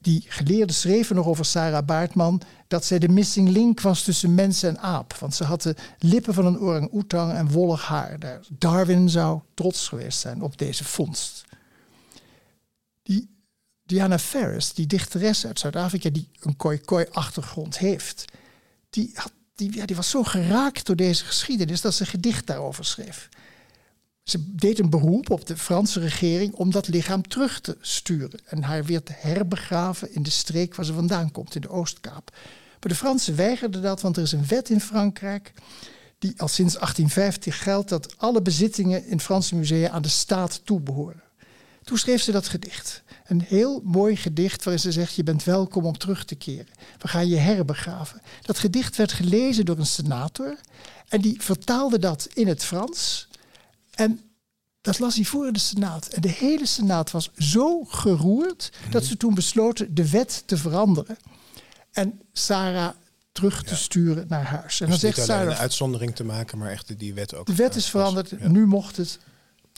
die 0.00 0.24
geleerden 0.28 0.76
schreven 0.76 1.16
nog 1.16 1.26
over 1.26 1.44
Sarah 1.44 1.84
Baartman 1.84 2.42
dat 2.68 2.84
zij 2.84 2.98
de 2.98 3.08
missing 3.08 3.48
link 3.48 3.80
was 3.80 4.02
tussen 4.02 4.34
mens 4.34 4.62
en 4.62 4.78
aap. 4.78 5.14
Want 5.14 5.34
ze 5.34 5.44
had 5.44 5.62
de 5.62 5.74
lippen 5.98 6.34
van 6.34 6.46
een 6.46 6.60
orang-oetang 6.60 7.32
en 7.32 7.50
wollig 7.50 7.86
haar. 7.86 8.40
Darwin 8.48 9.10
zou 9.10 9.40
trots 9.54 9.88
geweest 9.88 10.18
zijn 10.18 10.42
op 10.42 10.58
deze 10.58 10.84
vondst. 10.84 11.44
Die 13.02 13.36
Diana 13.82 14.18
Ferris, 14.18 14.74
die 14.74 14.86
dichteres 14.86 15.46
uit 15.46 15.58
Zuid-Afrika 15.58 16.10
die 16.10 16.28
een 16.40 16.56
koi-koi-achtergrond 16.56 17.78
heeft, 17.78 18.24
die, 18.90 19.10
had, 19.14 19.32
die, 19.54 19.86
die 19.86 19.96
was 19.96 20.10
zo 20.10 20.22
geraakt 20.22 20.86
door 20.86 20.96
deze 20.96 21.24
geschiedenis 21.24 21.80
dat 21.80 21.94
ze 21.94 22.02
een 22.02 22.08
gedicht 22.08 22.46
daarover 22.46 22.84
schreef. 22.84 23.28
Ze 24.28 24.54
deed 24.54 24.78
een 24.78 24.90
beroep 24.90 25.30
op 25.30 25.46
de 25.46 25.56
Franse 25.56 26.00
regering 26.00 26.54
om 26.54 26.70
dat 26.70 26.88
lichaam 26.88 27.28
terug 27.28 27.60
te 27.60 27.76
sturen. 27.80 28.40
En 28.46 28.62
haar 28.62 28.84
weer 28.84 29.02
te 29.02 29.12
herbegraven 29.16 30.14
in 30.14 30.22
de 30.22 30.30
streek 30.30 30.74
waar 30.74 30.84
ze 30.84 30.92
vandaan 30.92 31.30
komt, 31.30 31.54
in 31.54 31.60
de 31.60 31.68
Oostkaap. 31.68 32.30
Maar 32.80 32.90
de 32.90 32.94
Fransen 32.94 33.36
weigerden 33.36 33.82
dat, 33.82 34.00
want 34.00 34.16
er 34.16 34.22
is 34.22 34.32
een 34.32 34.46
wet 34.46 34.70
in 34.70 34.80
Frankrijk 34.80 35.52
die 36.18 36.32
al 36.36 36.48
sinds 36.48 36.74
1850 36.74 37.62
geldt 37.62 37.88
dat 37.88 38.18
alle 38.18 38.42
bezittingen 38.42 39.06
in 39.06 39.20
Franse 39.20 39.54
musea 39.54 39.90
aan 39.90 40.02
de 40.02 40.08
staat 40.08 40.60
toebehoren. 40.64 41.22
Toen 41.84 41.98
schreef 41.98 42.22
ze 42.22 42.32
dat 42.32 42.48
gedicht. 42.48 43.02
Een 43.26 43.42
heel 43.42 43.80
mooi 43.84 44.16
gedicht 44.16 44.64
waarin 44.64 44.82
ze 44.82 44.92
zegt: 44.92 45.14
Je 45.14 45.22
bent 45.22 45.44
welkom 45.44 45.84
om 45.84 45.98
terug 45.98 46.24
te 46.24 46.34
keren. 46.34 46.74
We 46.98 47.08
gaan 47.08 47.28
je 47.28 47.36
herbegraven. 47.36 48.22
Dat 48.42 48.58
gedicht 48.58 48.96
werd 48.96 49.12
gelezen 49.12 49.64
door 49.64 49.78
een 49.78 49.86
senator 49.86 50.56
en 51.08 51.20
die 51.20 51.42
vertaalde 51.42 51.98
dat 51.98 52.28
in 52.32 52.48
het 52.48 52.64
Frans. 52.64 53.27
En 53.98 54.20
dat 54.80 54.98
las 54.98 55.14
hij 55.14 55.24
voor 55.24 55.52
de 55.52 55.58
Senaat. 55.58 56.06
En 56.06 56.20
de 56.20 56.28
hele 56.28 56.66
Senaat 56.66 57.10
was 57.10 57.30
zo 57.36 57.84
geroerd 57.84 58.72
dat 58.90 59.04
ze 59.04 59.16
toen 59.16 59.34
besloten 59.34 59.94
de 59.94 60.10
wet 60.10 60.42
te 60.46 60.56
veranderen. 60.56 61.16
En 61.92 62.20
Sarah 62.32 62.90
terug 63.32 63.62
te 63.62 63.76
sturen 63.76 64.26
naar 64.28 64.44
huis. 64.44 64.80
En 64.80 64.90
dus 64.90 65.00
dan 65.00 65.12
zegt 65.12 65.26
Sarah. 65.26 65.50
een 65.50 65.56
uitzondering 65.56 66.14
te 66.14 66.24
maken, 66.24 66.58
maar 66.58 66.70
echt 66.70 66.98
die 66.98 67.14
wet 67.14 67.34
ook. 67.34 67.46
De 67.46 67.54
wet 67.54 67.74
is 67.74 67.90
veranderd, 67.90 68.48
nu 68.48 68.66
mocht 68.66 68.96
het. 68.96 69.18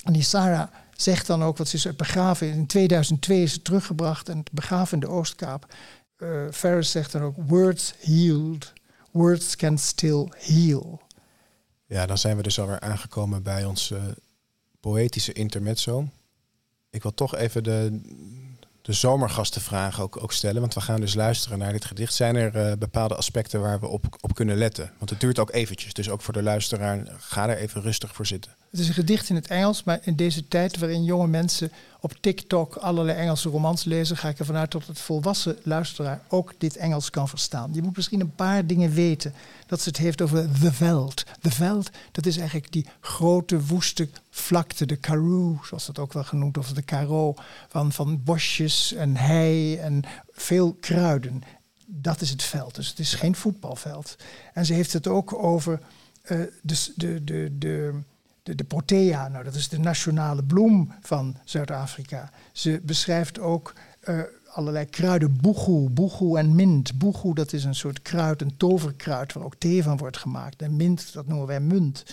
En 0.05 0.12
die 0.12 0.23
Sarah 0.23 0.69
zegt 0.97 1.27
dan 1.27 1.43
ook, 1.43 1.57
wat 1.57 1.69
ze 1.69 1.77
is 1.77 1.97
begraven 1.97 2.53
in 2.53 2.67
2002 2.67 3.43
is 3.43 3.53
ze 3.53 3.62
teruggebracht 3.62 4.29
en 4.29 4.43
begraven 4.53 4.95
in 4.95 5.00
de 5.00 5.09
Oostkaap. 5.09 5.75
Uh, 6.19 6.47
Ferris 6.53 6.91
zegt 6.91 7.12
dan 7.12 7.23
ook: 7.23 7.35
Words 7.47 7.95
healed, 8.00 8.73
words 9.11 9.57
can 9.57 9.79
still 9.79 10.29
heal. 10.37 11.00
Ja, 11.90 12.06
dan 12.06 12.18
zijn 12.18 12.37
we 12.37 12.42
dus 12.42 12.61
alweer 12.61 12.80
aangekomen 12.80 13.42
bij 13.42 13.64
ons 13.64 13.90
uh, 13.90 14.02
poëtische 14.80 15.32
intermezzo. 15.32 16.09
Ik 16.90 17.02
wil 17.02 17.14
toch 17.14 17.35
even 17.35 17.62
de, 17.62 18.00
de 18.82 18.92
zomergastenvragen 18.92 20.02
ook, 20.02 20.23
ook 20.23 20.32
stellen. 20.32 20.61
Want 20.61 20.75
we 20.75 20.80
gaan 20.80 21.00
dus 21.00 21.14
luisteren 21.14 21.59
naar 21.59 21.73
dit 21.73 21.85
gedicht. 21.85 22.14
Zijn 22.14 22.37
er 22.37 22.56
uh, 22.56 22.76
bepaalde 22.78 23.14
aspecten 23.14 23.61
waar 23.61 23.80
we 23.80 23.87
op, 23.87 24.16
op 24.20 24.35
kunnen 24.35 24.56
letten? 24.56 24.92
Want 24.99 25.11
het 25.11 25.20
duurt 25.20 25.38
ook 25.38 25.52
eventjes. 25.52 25.92
Dus 25.92 26.11
ook 26.11 26.23
voor 26.23 26.32
de 26.32 26.42
luisteraar, 26.42 27.06
ga 27.18 27.49
er 27.49 27.56
even 27.56 27.82
rustig 27.82 28.14
voor 28.14 28.26
zitten. 28.26 28.56
Het 28.71 28.81
is 28.81 28.89
een 28.89 28.95
gedicht 28.95 29.29
in 29.29 29.35
het 29.35 29.47
Engels, 29.47 29.85
maar 29.85 29.99
in 30.03 30.17
deze 30.17 30.49
tijd 30.49 30.79
waarin 30.79 31.05
jonge 31.05 31.27
mensen 31.27 31.73
op 32.00 32.12
TikTok 32.21 32.77
allerlei 32.77 33.19
Engelse 33.19 33.49
romans 33.49 33.85
lezen, 33.85 34.17
ga 34.17 34.29
ik 34.29 34.39
ervan 34.39 34.57
uit 34.57 34.73
dat 34.73 34.87
het 34.87 34.99
volwassen 34.99 35.59
luisteraar 35.62 36.23
ook 36.29 36.55
dit 36.59 36.77
Engels 36.77 37.11
kan 37.11 37.29
verstaan. 37.29 37.71
Je 37.75 37.83
moet 37.83 37.97
misschien 37.97 38.21
een 38.21 38.35
paar 38.35 38.67
dingen 38.67 38.93
weten. 38.93 39.35
Dat 39.67 39.81
ze 39.81 39.89
het 39.89 39.99
heeft 39.99 40.23
over 40.23 40.49
the 40.61 40.73
veld. 40.73 41.25
The 41.41 41.50
veld, 41.50 41.91
dat 42.12 42.27
is 42.27 42.37
eigenlijk 42.37 42.73
die 42.73 42.87
grote 43.00 43.61
woeste 43.65 44.09
vlakte, 44.31 44.87
de 44.87 44.97
karoo, 44.97 45.59
zoals 45.65 45.87
dat 45.87 45.99
ook 45.99 46.12
wel 46.12 46.25
genoemd 46.25 46.59
of 46.59 46.73
de 46.73 46.83
karo, 46.83 47.35
van, 47.69 47.93
van 47.93 48.23
bosjes 48.23 48.93
en 48.93 49.17
hei 49.17 49.77
en 49.77 50.03
veel 50.33 50.77
kruiden. 50.81 51.43
Dat 51.87 52.21
is 52.21 52.31
het 52.31 52.43
veld. 52.43 52.75
Dus 52.75 52.89
het 52.89 52.99
is 52.99 53.15
geen 53.15 53.35
voetbalveld. 53.35 54.17
En 54.55 54.67
ze 54.67 54.75
heeft 54.75 54.93
het 54.93 55.07
ook 55.07 55.43
over 55.43 55.81
uh, 56.23 56.43
de, 56.62 56.93
de, 56.97 57.25
de, 57.25 57.59
de 57.59 58.00
de, 58.50 58.57
de 58.57 58.64
protea, 58.64 59.28
nou, 59.28 59.45
dat 59.45 59.54
is 59.54 59.69
de 59.69 59.78
nationale 59.78 60.42
bloem 60.42 60.92
van 61.00 61.37
Zuid-Afrika. 61.45 62.30
Ze 62.52 62.80
beschrijft 62.83 63.38
ook 63.40 63.73
uh, 64.09 64.21
allerlei 64.47 64.85
kruiden, 64.85 65.37
boegoe, 65.40 65.90
boegoe 65.90 66.38
en 66.38 66.54
mint. 66.54 66.99
Boegoe, 66.99 67.35
dat 67.35 67.52
is 67.52 67.64
een 67.64 67.75
soort 67.75 68.02
kruid, 68.02 68.42
een 68.42 68.57
toverkruid 68.57 69.33
waar 69.33 69.45
ook 69.45 69.54
thee 69.54 69.83
van 69.83 69.97
wordt 69.97 70.16
gemaakt. 70.16 70.62
En 70.62 70.76
mint, 70.76 71.12
dat 71.12 71.26
noemen 71.26 71.47
wij 71.47 71.61
munt. 71.61 72.04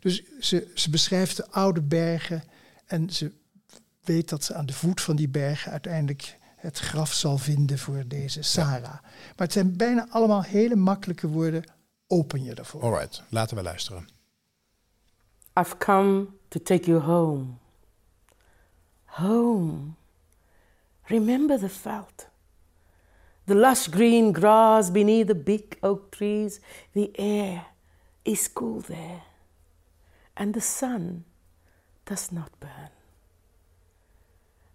Dus 0.00 0.22
ze, 0.40 0.70
ze 0.74 0.90
beschrijft 0.90 1.36
de 1.36 1.50
oude 1.50 1.82
bergen 1.82 2.42
en 2.86 3.10
ze 3.10 3.32
weet 4.04 4.28
dat 4.28 4.44
ze 4.44 4.54
aan 4.54 4.66
de 4.66 4.72
voet 4.72 5.00
van 5.00 5.16
die 5.16 5.28
bergen 5.28 5.72
uiteindelijk 5.72 6.38
het 6.56 6.78
graf 6.78 7.12
zal 7.12 7.38
vinden 7.38 7.78
voor 7.78 8.04
deze 8.06 8.42
Sarah. 8.42 9.02
Maar 9.02 9.46
het 9.46 9.52
zijn 9.52 9.76
bijna 9.76 10.06
allemaal 10.10 10.42
hele 10.42 10.76
makkelijke 10.76 11.28
woorden. 11.28 11.64
Open 12.06 12.44
je 12.44 12.54
ervoor. 12.54 12.82
Alright, 12.82 13.22
laten 13.28 13.56
we 13.56 13.62
luisteren. 13.62 14.15
I've 15.56 15.78
come 15.78 16.34
to 16.50 16.58
take 16.58 16.86
you 16.86 17.00
home. 17.00 17.58
Home. 19.06 19.96
Remember 21.08 21.56
the 21.56 21.70
felt. 21.70 22.26
The 23.46 23.54
lush 23.54 23.88
green 23.88 24.32
grass 24.32 24.90
beneath 24.90 25.28
the 25.28 25.34
big 25.34 25.78
oak 25.82 26.10
trees. 26.10 26.60
The 26.92 27.10
air 27.18 27.66
is 28.24 28.48
cool 28.48 28.80
there. 28.80 29.22
And 30.36 30.52
the 30.52 30.60
sun 30.60 31.24
does 32.04 32.30
not 32.30 32.50
burn. 32.60 32.90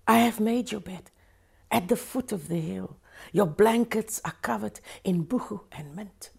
I 0.08 0.20
have 0.20 0.40
made 0.40 0.72
your 0.72 0.82
bed 0.82 1.12
at 1.70 1.90
the 1.90 1.96
foot 1.96 2.32
of 2.32 2.48
the 2.48 2.60
hill. 2.60 2.98
Your 3.32 3.46
blankets 3.46 4.20
are 4.26 4.36
covered 4.42 4.80
in 5.04 5.26
buchu 5.26 5.62
and 5.72 5.96
mint. 5.96 6.32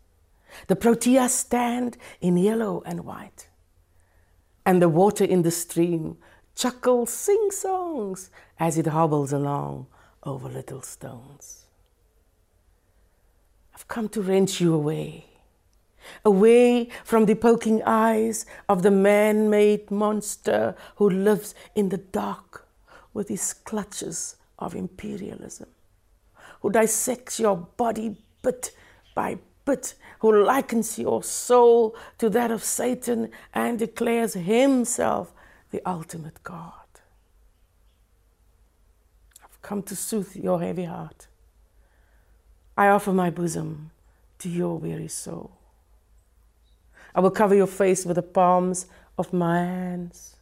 The 0.67 0.75
proteas 0.75 1.31
stand 1.31 1.97
in 2.21 2.37
yellow 2.37 2.83
and 2.85 3.05
white. 3.05 3.49
And 4.65 4.81
the 4.81 4.89
water 4.89 5.25
in 5.25 5.43
the 5.43 5.51
stream 5.51 6.17
chuckles, 6.55 7.11
sing 7.11 7.51
songs 7.51 8.31
as 8.59 8.79
it 8.79 8.87
hobbles 8.87 9.33
along 9.33 9.87
over 10.23 10.49
little 10.49 10.83
stones. 10.83 11.65
I've 13.75 13.89
come 13.89 14.09
to 14.11 14.23
wrench 14.23 14.61
you 14.61 14.75
away, 14.75 15.27
away 16.25 16.89
from 17.05 17.27
the 17.27 17.35
poking 17.35 17.83
eyes 17.85 18.47
of 18.69 18.83
the 18.83 18.91
man 18.91 19.51
made 19.51 19.91
monster 19.91 20.77
who 20.97 21.09
lives 21.09 21.55
in 21.75 21.89
the 21.89 21.99
dark 21.99 22.69
with 23.15 23.29
his 23.29 23.53
clutches 23.53 24.37
of 24.59 24.75
imperialism, 24.75 25.69
who 26.61 26.71
dissects 26.71 27.41
your 27.41 27.57
body 27.57 28.17
bit 28.43 28.73
by 29.15 29.39
bit, 29.65 29.95
who 30.21 30.45
likens 30.45 30.99
your 30.99 31.23
soul 31.23 31.97
to 32.19 32.29
that 32.31 32.51
of 32.51 32.63
Satan 32.63 33.31
and 33.55 33.79
declares 33.79 34.35
himself 34.35 35.33
the 35.71 35.81
ultimate 35.89 36.43
God. 36.43 36.73
I've 39.43 39.61
come 39.63 39.83
to 39.85 39.97
soothe 39.97 40.37
your 40.37 40.61
heavy 40.61 40.85
heart. 40.85 41.27
I 42.77 42.89
offer 42.89 43.13
my 43.13 43.31
bosom 43.31 43.91
to 44.39 44.49
your 44.49 44.79
weary 44.79 45.09
soul. 45.09 45.53
I 47.15 47.21
will 47.21 47.31
cover 47.31 47.55
your 47.55 47.67
face 47.67 48.07
with 48.07 48.17
the 48.17 48.23
palms 48.23 48.87
of 49.19 49.33
my 49.33 49.59
hands, 49.59 50.37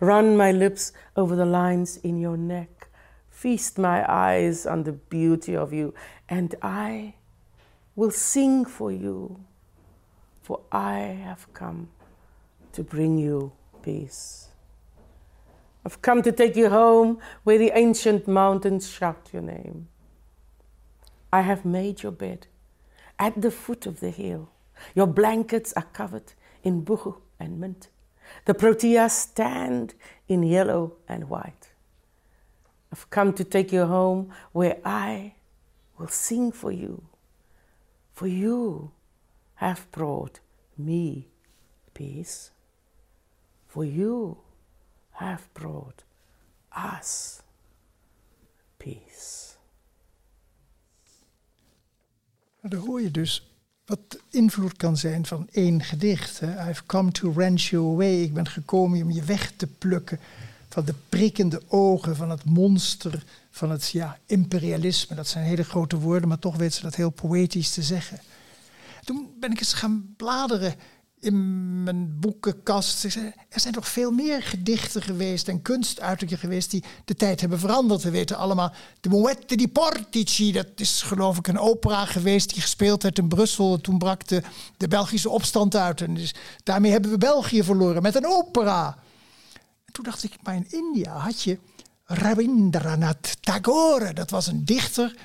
run 0.00 0.36
my 0.36 0.50
lips 0.50 0.92
over 1.16 1.36
the 1.36 1.44
lines 1.44 1.98
in 1.98 2.18
your 2.18 2.36
neck, 2.36 2.88
feast 3.28 3.78
my 3.78 4.04
eyes 4.10 4.66
on 4.66 4.84
the 4.84 4.92
beauty 4.92 5.54
of 5.54 5.72
you, 5.72 5.94
and 6.28 6.54
I 6.62 7.14
will 7.96 8.10
sing 8.10 8.64
for 8.64 8.92
you, 8.92 9.40
for 10.42 10.60
I 10.72 10.98
have 10.98 11.52
come 11.52 11.88
to 12.72 12.82
bring 12.82 13.18
you 13.18 13.52
peace. 13.82 14.48
I've 15.84 16.02
come 16.02 16.22
to 16.22 16.32
take 16.32 16.56
you 16.56 16.68
home 16.68 17.18
where 17.44 17.58
the 17.58 17.72
ancient 17.74 18.28
mountains 18.28 18.88
shout 18.88 19.30
your 19.32 19.42
name. 19.42 19.88
I 21.32 21.40
have 21.42 21.64
made 21.64 22.02
your 22.02 22.12
bed 22.12 22.46
at 23.18 23.40
the 23.40 23.50
foot 23.50 23.86
of 23.86 24.00
the 24.00 24.10
hill. 24.10 24.50
Your 24.94 25.06
blankets 25.06 25.72
are 25.74 25.86
covered 25.92 26.32
in 26.62 26.84
buchu 26.84 27.16
and 27.38 27.60
mint. 27.60 27.88
The 28.44 28.54
proteas 28.54 29.10
stand 29.10 29.94
in 30.28 30.42
yellow 30.42 30.96
and 31.08 31.28
white. 31.28 31.70
I've 32.92 33.08
come 33.10 33.32
to 33.34 33.44
take 33.44 33.72
you 33.72 33.86
home 33.86 34.30
where 34.52 34.78
I 34.84 35.34
will 35.98 36.08
sing 36.08 36.52
for 36.52 36.72
you. 36.72 37.02
For 38.20 38.28
you 38.28 38.90
have 39.54 39.86
brought 39.90 40.40
me 40.76 41.28
peace. 41.94 42.50
For 43.66 43.82
you 43.82 44.36
have 45.10 45.48
brought 45.54 46.04
us 46.76 47.40
peace. 48.76 49.56
Daar 52.60 52.80
hoor 52.80 53.00
je 53.00 53.10
dus 53.10 53.54
wat 53.84 54.18
invloed 54.30 54.76
kan 54.76 54.96
zijn 54.96 55.26
van 55.26 55.48
één 55.50 55.82
gedicht. 55.82 56.40
Hè. 56.40 56.68
I've 56.70 56.86
come 56.86 57.10
to 57.10 57.32
wrench 57.32 57.62
you 57.62 57.92
away. 57.92 58.22
Ik 58.22 58.34
ben 58.34 58.48
gekomen 58.48 59.02
om 59.02 59.10
je 59.10 59.22
weg 59.22 59.52
te 59.52 59.66
plukken 59.66 60.18
van 60.70 60.84
de 60.84 60.94
prikkende 61.08 61.62
ogen, 61.68 62.16
van 62.16 62.30
het 62.30 62.44
monster, 62.44 63.24
van 63.50 63.70
het 63.70 63.90
ja, 63.90 64.18
imperialisme. 64.26 65.16
Dat 65.16 65.28
zijn 65.28 65.44
hele 65.44 65.64
grote 65.64 65.98
woorden, 65.98 66.28
maar 66.28 66.38
toch 66.38 66.56
weet 66.56 66.74
ze 66.74 66.82
dat 66.82 66.94
heel 66.94 67.10
poëtisch 67.10 67.70
te 67.70 67.82
zeggen. 67.82 68.20
Toen 69.04 69.30
ben 69.40 69.50
ik 69.50 69.58
eens 69.58 69.72
gaan 69.72 70.14
bladeren 70.16 70.74
in 71.20 71.82
mijn 71.82 72.18
boekenkast. 72.20 73.04
Er 73.48 73.60
zijn 73.60 73.74
toch 73.74 73.88
veel 73.88 74.10
meer 74.10 74.42
gedichten 74.42 75.02
geweest 75.02 75.48
en 75.48 75.62
kunstuitingen 75.62 76.38
geweest 76.38 76.70
die 76.70 76.84
de 77.04 77.14
tijd 77.14 77.40
hebben 77.40 77.58
veranderd. 77.58 78.02
We 78.02 78.10
weten 78.10 78.36
allemaal 78.36 78.72
de 79.00 79.08
Moette 79.08 79.56
di 79.56 79.68
Portici. 79.68 80.52
Dat 80.52 80.66
is 80.76 81.02
geloof 81.02 81.38
ik 81.38 81.46
een 81.46 81.58
opera 81.58 82.04
geweest 82.04 82.52
die 82.52 82.62
gespeeld 82.62 83.02
werd 83.02 83.18
in 83.18 83.28
Brussel. 83.28 83.80
Toen 83.80 83.98
brak 83.98 84.28
de, 84.28 84.42
de 84.76 84.88
Belgische 84.88 85.30
opstand 85.30 85.76
uit. 85.76 86.00
En 86.00 86.14
dus 86.14 86.34
daarmee 86.62 86.90
hebben 86.90 87.10
we 87.10 87.18
België 87.18 87.62
verloren 87.62 88.02
met 88.02 88.14
een 88.14 88.26
opera. 88.26 88.98
En 89.90 89.96
toen 89.96 90.04
dacht 90.04 90.24
ik, 90.24 90.36
maar 90.42 90.54
in 90.54 90.70
India 90.70 91.16
had 91.16 91.42
je 91.42 91.58
Rabindranath 92.04 93.36
Tagore. 93.40 94.12
Dat 94.12 94.30
was 94.30 94.46
een 94.46 94.64
dichter 94.64 95.16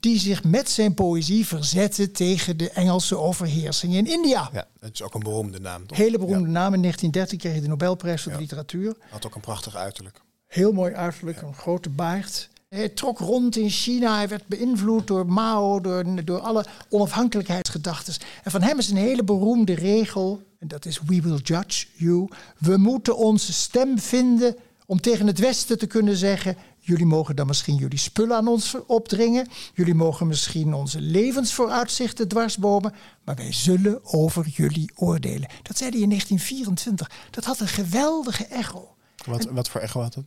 die 0.00 0.18
zich 0.18 0.44
met 0.44 0.70
zijn 0.70 0.94
poëzie 0.94 1.46
verzette 1.46 2.10
tegen 2.10 2.56
de 2.56 2.70
Engelse 2.70 3.16
overheersing 3.16 3.94
in 3.94 4.06
India. 4.06 4.48
Ja, 4.52 4.66
het 4.80 4.94
is 4.94 5.02
ook 5.02 5.14
een 5.14 5.20
beroemde 5.20 5.60
naam. 5.60 5.86
Toch? 5.86 5.98
Hele 5.98 6.18
beroemde 6.18 6.48
naam. 6.48 6.74
In 6.74 6.80
1913 6.80 7.38
kreeg 7.38 7.52
hij 7.52 7.60
de 7.60 7.68
Nobelprijs 7.68 8.22
voor 8.22 8.32
de 8.32 8.38
literatuur. 8.38 8.96
Had 9.10 9.26
ook 9.26 9.34
een 9.34 9.40
prachtig 9.40 9.76
uiterlijk. 9.76 10.20
Heel 10.46 10.72
mooi 10.72 10.94
uiterlijk, 10.94 11.42
een 11.42 11.54
grote 11.54 11.90
baard. 11.90 12.48
Hij 12.74 12.88
trok 12.88 13.18
rond 13.18 13.56
in 13.56 13.70
China, 13.70 14.16
hij 14.16 14.28
werd 14.28 14.46
beïnvloed 14.46 15.06
door 15.06 15.26
Mao, 15.26 15.80
door, 15.80 16.24
door 16.24 16.38
alle 16.38 16.64
onafhankelijkheidsgedachten. 16.88 18.14
En 18.42 18.50
van 18.50 18.62
hem 18.62 18.78
is 18.78 18.90
een 18.90 18.96
hele 18.96 19.24
beroemde 19.24 19.74
regel, 19.74 20.42
en 20.58 20.68
dat 20.68 20.86
is 20.86 21.00
We 21.06 21.20
will 21.20 21.38
judge 21.42 21.86
you. 21.96 22.28
We 22.58 22.76
moeten 22.76 23.16
onze 23.16 23.52
stem 23.52 23.98
vinden 23.98 24.56
om 24.86 25.00
tegen 25.00 25.26
het 25.26 25.38
Westen 25.38 25.78
te 25.78 25.86
kunnen 25.86 26.16
zeggen: 26.16 26.56
Jullie 26.78 27.06
mogen 27.06 27.36
dan 27.36 27.46
misschien 27.46 27.76
jullie 27.76 27.98
spullen 27.98 28.36
aan 28.36 28.48
ons 28.48 28.74
opdringen. 28.86 29.48
Jullie 29.74 29.94
mogen 29.94 30.26
misschien 30.26 30.74
onze 30.74 31.00
levensvooruitzichten 31.00 32.28
dwarsbomen. 32.28 32.94
Maar 33.24 33.34
wij 33.34 33.52
zullen 33.52 34.04
over 34.04 34.46
jullie 34.46 34.90
oordelen. 34.94 35.48
Dat 35.62 35.76
zei 35.76 35.90
hij 35.90 36.00
in 36.00 36.08
1924. 36.08 37.10
Dat 37.30 37.44
had 37.44 37.60
een 37.60 37.68
geweldige 37.68 38.46
echo. 38.46 38.94
Wat, 39.26 39.44
wat 39.44 39.68
voor 39.68 39.80
echo 39.80 40.00
had 40.00 40.14
het? 40.14 40.24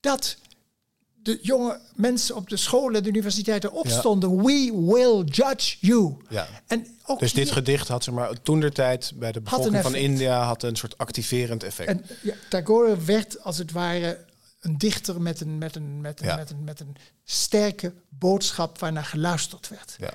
Dat 0.00 0.38
de 1.26 1.38
jonge 1.42 1.80
mensen 1.94 2.36
op 2.36 2.48
de 2.48 2.56
scholen 2.56 2.94
en 2.94 3.02
de 3.02 3.08
universiteiten 3.08 3.72
opstonden. 3.72 4.36
We 4.36 4.72
will 4.86 5.24
judge 5.24 5.76
you. 5.80 6.16
Ja. 6.28 6.48
En 6.66 6.86
ook 7.04 7.18
dus 7.18 7.32
dit 7.32 7.50
gedicht 7.50 7.88
had 7.88 8.04
ze 8.04 8.12
maar 8.12 8.42
toen 8.42 8.60
der 8.60 8.72
tijd 8.72 9.12
bij 9.14 9.32
de 9.32 9.40
bevolking 9.40 9.82
van 9.82 9.94
India 9.94 10.42
had 10.42 10.62
een 10.62 10.76
soort 10.76 10.98
activerend 10.98 11.62
effect. 11.62 11.88
En 11.88 12.04
ja, 12.22 12.34
Tagore 12.48 12.96
werd 13.04 13.42
als 13.42 13.58
het 13.58 13.72
ware 13.72 14.24
een 14.60 14.78
dichter 14.78 15.20
met 15.20 15.40
een, 15.40 15.58
met 15.58 15.76
een, 15.76 16.00
met 16.00 16.20
een, 16.20 16.36
met 16.36 16.50
een, 16.50 16.64
met 16.64 16.80
een 16.80 16.96
sterke 17.24 17.92
boodschap 18.08 18.78
waarnaar 18.78 19.04
geluisterd 19.04 19.68
werd. 19.68 19.96
Ja. 19.98 20.12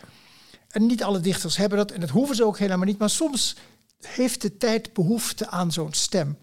En 0.69 0.85
niet 0.85 1.03
alle 1.03 1.19
dichters 1.19 1.57
hebben 1.57 1.77
dat 1.77 1.91
en 1.91 1.99
dat 1.99 2.09
hoeven 2.09 2.35
ze 2.35 2.45
ook 2.45 2.57
helemaal 2.57 2.85
niet, 2.85 2.97
maar 2.97 3.09
soms 3.09 3.55
heeft 4.01 4.41
de 4.41 4.57
tijd 4.57 4.93
behoefte 4.93 5.47
aan 5.47 5.71
zo'n 5.71 5.93
stem. 5.93 6.37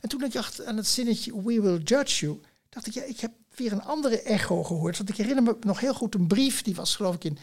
En 0.00 0.08
toen 0.08 0.24
ik 0.24 0.32
dacht 0.32 0.64
aan 0.64 0.76
het 0.76 0.86
zinnetje 0.86 1.42
We 1.42 1.60
will 1.60 1.80
judge 1.84 2.26
you, 2.26 2.40
dacht 2.68 2.86
ik, 2.86 2.94
ja, 2.94 3.02
ik 3.02 3.20
heb 3.20 3.30
weer 3.60 3.72
een 3.72 3.84
andere 3.84 4.22
echo 4.22 4.62
gehoord. 4.62 4.96
Want 4.96 5.08
ik 5.08 5.16
herinner 5.16 5.42
me 5.42 5.56
nog 5.60 5.80
heel 5.80 5.94
goed 5.94 6.14
een 6.14 6.26
brief, 6.26 6.62
die 6.62 6.74
was 6.74 6.96
geloof 6.96 7.14
ik 7.14 7.24
in, 7.24 7.38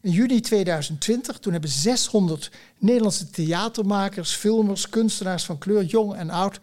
in 0.00 0.10
juni 0.10 0.40
2020. 0.40 1.38
Toen 1.38 1.52
hebben 1.52 1.70
600 1.70 2.50
Nederlandse 2.78 3.30
theatermakers, 3.30 4.34
filmers, 4.34 4.88
kunstenaars 4.88 5.44
van 5.44 5.58
kleur, 5.58 5.84
jong 5.84 6.14
en 6.14 6.30
oud, 6.30 6.60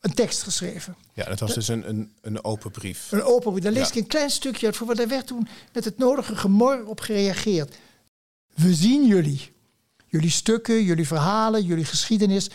een 0.00 0.14
tekst 0.14 0.42
geschreven. 0.42 0.96
Ja, 1.12 1.24
dat 1.24 1.40
was 1.40 1.54
dus 1.54 1.68
een, 1.68 1.88
een, 1.88 2.12
een 2.20 2.44
open 2.44 2.70
brief. 2.70 3.12
Een 3.12 3.22
open 3.22 3.50
brief. 3.50 3.64
Daar 3.64 3.72
lees 3.72 3.88
ik 3.88 3.94
een 3.94 4.06
klein 4.06 4.30
stukje 4.30 4.66
uit 4.66 4.76
voor, 4.76 4.86
want 4.86 4.98
daar 4.98 5.08
werd 5.08 5.26
toen 5.26 5.48
met 5.72 5.84
het 5.84 5.98
nodige 5.98 6.36
gemor 6.36 6.86
op 6.86 7.00
gereageerd. 7.00 7.76
We 8.54 8.74
zien 8.74 9.06
jullie. 9.06 9.52
Jullie 10.06 10.30
stukken, 10.30 10.82
jullie 10.82 11.06
verhalen, 11.06 11.64
jullie 11.64 11.84
geschiedenis. 11.84 12.50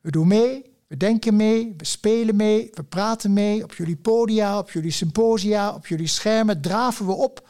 We 0.00 0.10
doen 0.10 0.28
mee, 0.28 0.64
we 0.88 0.96
denken 0.96 1.36
mee, 1.36 1.74
we 1.76 1.84
spelen 1.84 2.36
mee, 2.36 2.70
we 2.74 2.82
praten 2.82 3.32
mee. 3.32 3.62
Op 3.62 3.74
jullie 3.74 3.96
podia, 3.96 4.58
op 4.58 4.70
jullie 4.70 4.90
symposia, 4.90 5.74
op 5.74 5.86
jullie 5.86 6.06
schermen 6.06 6.60
draven 6.60 7.06
we 7.06 7.12
op 7.12 7.48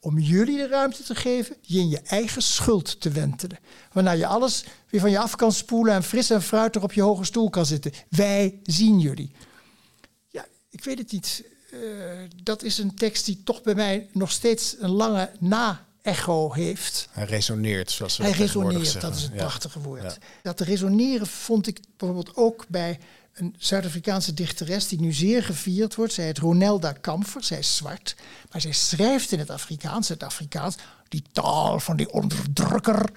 om 0.00 0.18
jullie 0.18 0.56
de 0.56 0.66
ruimte 0.66 1.02
te 1.02 1.14
geven 1.14 1.56
je 1.60 1.78
in 1.78 1.88
je 1.88 2.00
eigen 2.00 2.42
schuld 2.42 3.00
te 3.00 3.10
wentelen. 3.10 3.58
Waarna 3.92 4.10
je 4.10 4.26
alles 4.26 4.64
weer 4.88 5.00
van 5.00 5.10
je 5.10 5.18
af 5.18 5.36
kan 5.36 5.52
spoelen 5.52 5.94
en 5.94 6.02
fris 6.02 6.30
en 6.30 6.42
fruitig 6.42 6.82
op 6.82 6.92
je 6.92 7.02
hoge 7.02 7.24
stoel 7.24 7.50
kan 7.50 7.66
zitten. 7.66 7.92
Wij 8.08 8.60
zien 8.62 8.98
jullie. 8.98 9.32
Ja, 10.28 10.46
ik 10.70 10.84
weet 10.84 10.98
het 10.98 11.12
niet. 11.12 11.44
Uh, 11.72 11.80
dat 12.42 12.62
is 12.62 12.78
een 12.78 12.94
tekst 12.94 13.24
die 13.24 13.42
toch 13.44 13.62
bij 13.62 13.74
mij 13.74 14.08
nog 14.12 14.30
steeds 14.30 14.76
een 14.78 14.90
lange 14.90 15.30
na-echo 16.08 16.52
heeft. 16.52 17.08
Hij 17.10 17.24
resoneert, 17.24 17.90
zoals 17.90 18.14
ze 18.14 18.22
Hij 18.22 18.30
resoneert, 18.30 19.00
dat 19.00 19.14
is 19.14 19.22
het 19.22 19.34
prachtige 19.34 19.80
woord. 19.80 20.02
Ja. 20.02 20.14
Dat 20.42 20.60
resoneren 20.60 21.26
vond 21.26 21.66
ik 21.66 21.80
bijvoorbeeld 21.96 22.36
ook 22.36 22.64
bij 22.68 22.98
een 23.34 23.54
Zuid-Afrikaanse 23.58 24.34
dichteres 24.34 24.88
die 24.88 25.00
nu 25.00 25.12
zeer 25.12 25.42
gevierd 25.42 25.94
wordt. 25.94 26.12
Zij 26.12 26.24
heet 26.24 26.38
Ronelda 26.38 26.92
Kamfer, 26.92 27.44
zij 27.44 27.58
is 27.58 27.76
zwart. 27.76 28.16
Maar 28.52 28.60
zij 28.60 28.72
schrijft 28.72 29.32
in 29.32 29.38
het 29.38 29.50
Afrikaans, 29.50 30.08
het 30.08 30.22
Afrikaans, 30.22 30.76
die 31.08 31.22
taal 31.32 31.80
van 31.80 31.96
die 31.96 32.12
onderdrukker. 32.12 33.10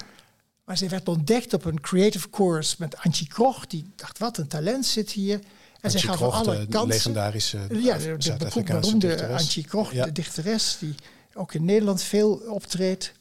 Maar 0.64 0.78
zij 0.78 0.90
werd 0.90 1.08
ontdekt 1.08 1.54
op 1.54 1.66
een 1.66 1.82
creative 1.82 2.30
course 2.30 2.76
met 2.80 2.98
Antje 2.98 3.28
Krog. 3.28 3.68
Die 3.68 3.92
dacht, 3.96 4.18
wat 4.18 4.38
een 4.38 4.48
talent 4.48 4.86
zit 4.86 5.12
hier. 5.12 5.40
En 5.82 5.92
zij 5.92 6.00
gaf 6.00 6.16
Krog, 6.16 6.36
alle 6.36 6.68
kansen. 6.68 6.88
legendarische 6.88 7.60
Ja, 7.70 7.98
de, 7.98 8.18
de, 8.18 8.38
de 8.38 8.64
beroemde 8.64 9.28
Antje 9.28 9.64
Krog, 9.64 9.92
de 9.92 10.12
dichteres, 10.12 10.78
die 10.80 10.96
ook 11.34 11.54
in 11.54 11.66
Nederland 11.66 12.02
veel 12.02 12.34
optreedt. 12.34 13.14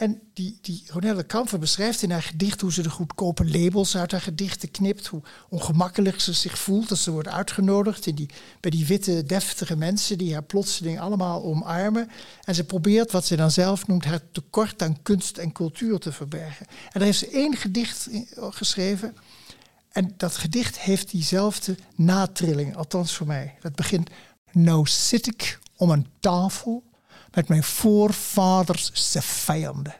En 0.00 0.20
die, 0.32 0.58
die 0.60 0.84
Ronelle 0.86 1.22
Kamfer 1.22 1.58
beschrijft 1.58 2.02
in 2.02 2.10
haar 2.10 2.22
gedicht 2.22 2.60
hoe 2.60 2.72
ze 2.72 2.82
de 2.82 2.90
goedkope 2.90 3.50
labels 3.50 3.96
uit 3.96 4.10
haar 4.10 4.20
gedichten 4.20 4.70
knipt. 4.70 5.06
Hoe 5.06 5.22
ongemakkelijk 5.48 6.20
ze 6.20 6.32
zich 6.32 6.58
voelt 6.58 6.90
als 6.90 7.02
ze 7.02 7.10
wordt 7.10 7.28
uitgenodigd 7.28 8.06
in 8.06 8.14
die, 8.14 8.30
bij 8.60 8.70
die 8.70 8.86
witte, 8.86 9.24
deftige 9.24 9.76
mensen 9.76 10.18
die 10.18 10.32
haar 10.32 10.42
plotseling 10.42 11.00
allemaal 11.00 11.42
omarmen. 11.42 12.08
En 12.44 12.54
ze 12.54 12.64
probeert 12.64 13.12
wat 13.12 13.26
ze 13.26 13.36
dan 13.36 13.50
zelf 13.50 13.86
noemt 13.86 14.04
haar 14.04 14.20
tekort 14.32 14.82
aan 14.82 15.02
kunst 15.02 15.38
en 15.38 15.52
cultuur 15.52 15.98
te 15.98 16.12
verbergen. 16.12 16.66
En 16.66 16.92
daar 16.92 17.02
heeft 17.02 17.18
ze 17.18 17.30
één 17.30 17.56
gedicht 17.56 18.08
geschreven. 18.36 19.16
En 19.88 20.14
dat 20.16 20.36
gedicht 20.36 20.78
heeft 20.78 21.10
diezelfde 21.10 21.74
natrilling, 21.94 22.76
althans 22.76 23.16
voor 23.16 23.26
mij. 23.26 23.54
Dat 23.60 23.74
begint, 23.74 24.10
nou 24.52 24.86
zit 24.86 25.26
ik 25.26 25.58
om 25.76 25.90
een 25.90 26.06
tafel 26.20 26.82
met 27.32 27.48
mijn 27.48 27.62
voorvaders 27.62 29.10
ze 29.10 29.22
vijanden. 29.22 29.94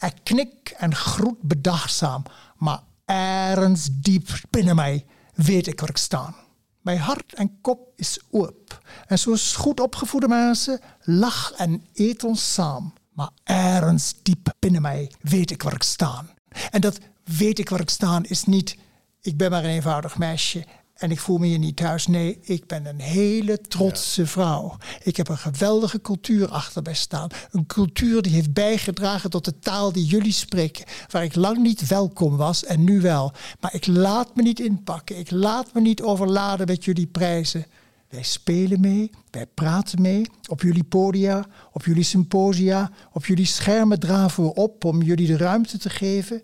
Ik 0.00 0.14
knik 0.22 0.74
en 0.76 0.94
groet 0.94 1.42
bedachtzaam, 1.42 2.22
maar 2.56 2.80
ergens 3.04 3.88
diep 3.92 4.28
binnen 4.50 4.76
mij 4.76 5.06
weet 5.34 5.66
ik 5.66 5.80
waar 5.80 5.88
ik 5.88 5.96
sta. 5.96 6.34
Mijn 6.80 6.98
hart 6.98 7.34
en 7.34 7.60
kop 7.60 7.92
is 7.96 8.20
oop. 8.30 8.80
En 9.06 9.18
zoals 9.18 9.54
goed 9.54 9.80
opgevoede 9.80 10.28
mensen 10.28 10.80
lach 11.02 11.52
en 11.52 11.86
eet 11.94 12.24
ons 12.24 12.52
samen. 12.52 12.94
Maar 13.12 13.30
ergens 13.44 14.14
diep 14.22 14.54
binnen 14.58 14.82
mij 14.82 15.12
weet 15.20 15.50
ik 15.50 15.62
waar 15.62 15.74
ik 15.74 15.82
sta. 15.82 16.24
En 16.70 16.80
dat 16.80 16.98
weet 17.24 17.58
ik 17.58 17.68
waar 17.68 17.80
ik 17.80 17.90
sta 17.90 18.20
is 18.22 18.44
niet, 18.44 18.76
ik 19.20 19.36
ben 19.36 19.50
maar 19.50 19.64
een 19.64 19.70
eenvoudig 19.70 20.18
meisje 20.18 20.64
en 20.96 21.10
ik 21.10 21.20
voel 21.20 21.38
me 21.38 21.46
hier 21.46 21.58
niet 21.58 21.76
thuis. 21.76 22.06
Nee, 22.06 22.38
ik 22.42 22.66
ben 22.66 22.86
een 22.86 23.00
hele 23.00 23.60
trotse 23.60 24.26
vrouw. 24.26 24.76
Ik 25.02 25.16
heb 25.16 25.28
een 25.28 25.38
geweldige 25.38 26.00
cultuur 26.00 26.48
achter 26.48 26.82
mij 26.82 26.94
staan. 26.94 27.28
Een 27.50 27.66
cultuur 27.66 28.22
die 28.22 28.32
heeft 28.32 28.52
bijgedragen 28.52 29.30
tot 29.30 29.44
de 29.44 29.58
taal 29.58 29.92
die 29.92 30.04
jullie 30.04 30.32
spreken. 30.32 30.84
Waar 31.10 31.24
ik 31.24 31.34
lang 31.34 31.58
niet 31.58 31.86
welkom 31.86 32.36
was 32.36 32.64
en 32.64 32.84
nu 32.84 33.00
wel. 33.00 33.32
Maar 33.60 33.74
ik 33.74 33.86
laat 33.86 34.36
me 34.36 34.42
niet 34.42 34.60
inpakken. 34.60 35.18
Ik 35.18 35.30
laat 35.30 35.74
me 35.74 35.80
niet 35.80 36.02
overladen 36.02 36.66
met 36.66 36.84
jullie 36.84 37.06
prijzen. 37.06 37.66
Wij 38.08 38.22
spelen 38.22 38.80
mee, 38.80 39.10
wij 39.30 39.46
praten 39.46 40.02
mee. 40.02 40.30
Op 40.48 40.62
jullie 40.62 40.84
podia, 40.84 41.46
op 41.72 41.84
jullie 41.84 42.02
symposia, 42.02 42.90
op 43.12 43.26
jullie 43.26 43.46
schermen 43.46 44.00
draven 44.00 44.44
we 44.44 44.54
op 44.54 44.84
om 44.84 45.02
jullie 45.02 45.26
de 45.26 45.36
ruimte 45.36 45.78
te 45.78 45.90
geven 45.90 46.42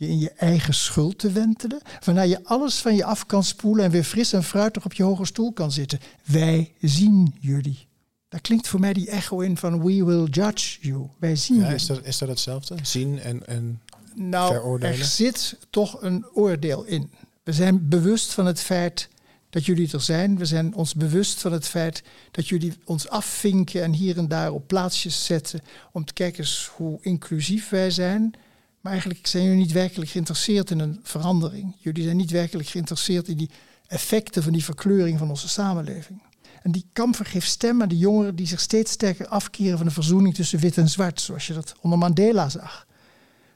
je 0.00 0.08
in 0.08 0.18
je 0.18 0.30
eigen 0.30 0.74
schuld 0.74 1.18
te 1.18 1.32
wentelen, 1.32 1.80
waarna 2.04 2.22
je 2.22 2.44
alles 2.44 2.78
van 2.78 2.94
je 2.94 3.04
af 3.04 3.26
kan 3.26 3.44
spoelen 3.44 3.84
en 3.84 3.90
weer 3.90 4.04
fris 4.04 4.32
en 4.32 4.44
fruitig 4.44 4.84
op 4.84 4.92
je 4.92 5.02
hoge 5.02 5.24
stoel 5.24 5.52
kan 5.52 5.72
zitten. 5.72 6.00
Wij 6.24 6.72
zien 6.80 7.34
jullie. 7.40 7.88
Daar 8.28 8.40
klinkt 8.40 8.68
voor 8.68 8.80
mij 8.80 8.92
die 8.92 9.10
echo 9.10 9.40
in 9.40 9.56
van 9.56 9.84
we 9.84 10.04
will 10.04 10.24
judge 10.24 10.78
you. 10.80 11.08
Wij 11.18 11.36
zien 11.36 11.56
ja, 11.56 11.62
jullie. 11.62 11.76
Is 11.76 11.86
dat, 11.86 12.04
is 12.04 12.18
dat 12.18 12.28
hetzelfde? 12.28 12.76
Zien 12.82 13.20
en, 13.20 13.46
en 13.46 13.80
nou, 14.14 14.54
veroordelen? 14.54 14.98
Er 14.98 15.04
zit 15.04 15.56
toch 15.70 16.02
een 16.02 16.26
oordeel 16.32 16.84
in. 16.84 17.10
We 17.42 17.52
zijn 17.52 17.88
bewust 17.88 18.32
van 18.32 18.46
het 18.46 18.60
feit 18.60 19.08
dat 19.50 19.66
jullie 19.66 19.92
er 19.92 20.00
zijn. 20.00 20.38
We 20.38 20.44
zijn 20.44 20.74
ons 20.74 20.94
bewust 20.94 21.40
van 21.40 21.52
het 21.52 21.66
feit 21.66 22.02
dat 22.30 22.48
jullie 22.48 22.72
ons 22.84 23.08
afvinken 23.08 23.82
en 23.82 23.92
hier 23.92 24.18
en 24.18 24.28
daar 24.28 24.52
op 24.52 24.66
plaatsjes 24.66 25.24
zetten 25.24 25.60
om 25.92 26.04
te 26.04 26.12
kijken 26.12 26.46
hoe 26.76 26.98
inclusief 27.00 27.68
wij 27.68 27.90
zijn. 27.90 28.34
Maar 28.80 28.92
eigenlijk 28.92 29.26
zijn 29.26 29.44
jullie 29.44 29.58
niet 29.58 29.72
werkelijk 29.72 30.10
geïnteresseerd 30.10 30.70
in 30.70 30.78
een 30.78 31.00
verandering. 31.02 31.76
Jullie 31.78 32.02
zijn 32.02 32.16
niet 32.16 32.30
werkelijk 32.30 32.68
geïnteresseerd 32.68 33.28
in 33.28 33.36
die 33.36 33.50
effecten 33.86 34.42
van 34.42 34.52
die 34.52 34.64
verkleuring 34.64 35.18
van 35.18 35.30
onze 35.30 35.48
samenleving. 35.48 36.22
En 36.62 36.72
die 36.72 36.86
kamfer 36.92 37.26
geeft 37.26 37.48
stem 37.48 37.82
aan 37.82 37.88
de 37.88 37.98
jongeren 37.98 38.36
die 38.36 38.46
zich 38.46 38.60
steeds 38.60 38.92
sterker 38.92 39.26
afkeren 39.26 39.76
van 39.76 39.86
de 39.86 39.92
verzoening 39.92 40.34
tussen 40.34 40.58
wit 40.58 40.78
en 40.78 40.88
zwart, 40.88 41.20
zoals 41.20 41.46
je 41.46 41.52
dat 41.52 41.74
onder 41.80 41.98
Mandela 41.98 42.48
zag. 42.48 42.86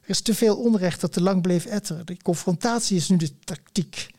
Er 0.01 0.11
is 0.11 0.21
te 0.21 0.35
veel 0.35 0.57
onrecht 0.57 1.01
dat 1.01 1.13
te 1.13 1.23
lang 1.23 1.43
bleef 1.43 1.65
etteren. 1.65 2.07
De 2.07 2.17
confrontatie 2.23 2.97
is 2.97 3.09
nu 3.09 3.17
de 3.17 3.39
tactiek. 3.39 4.11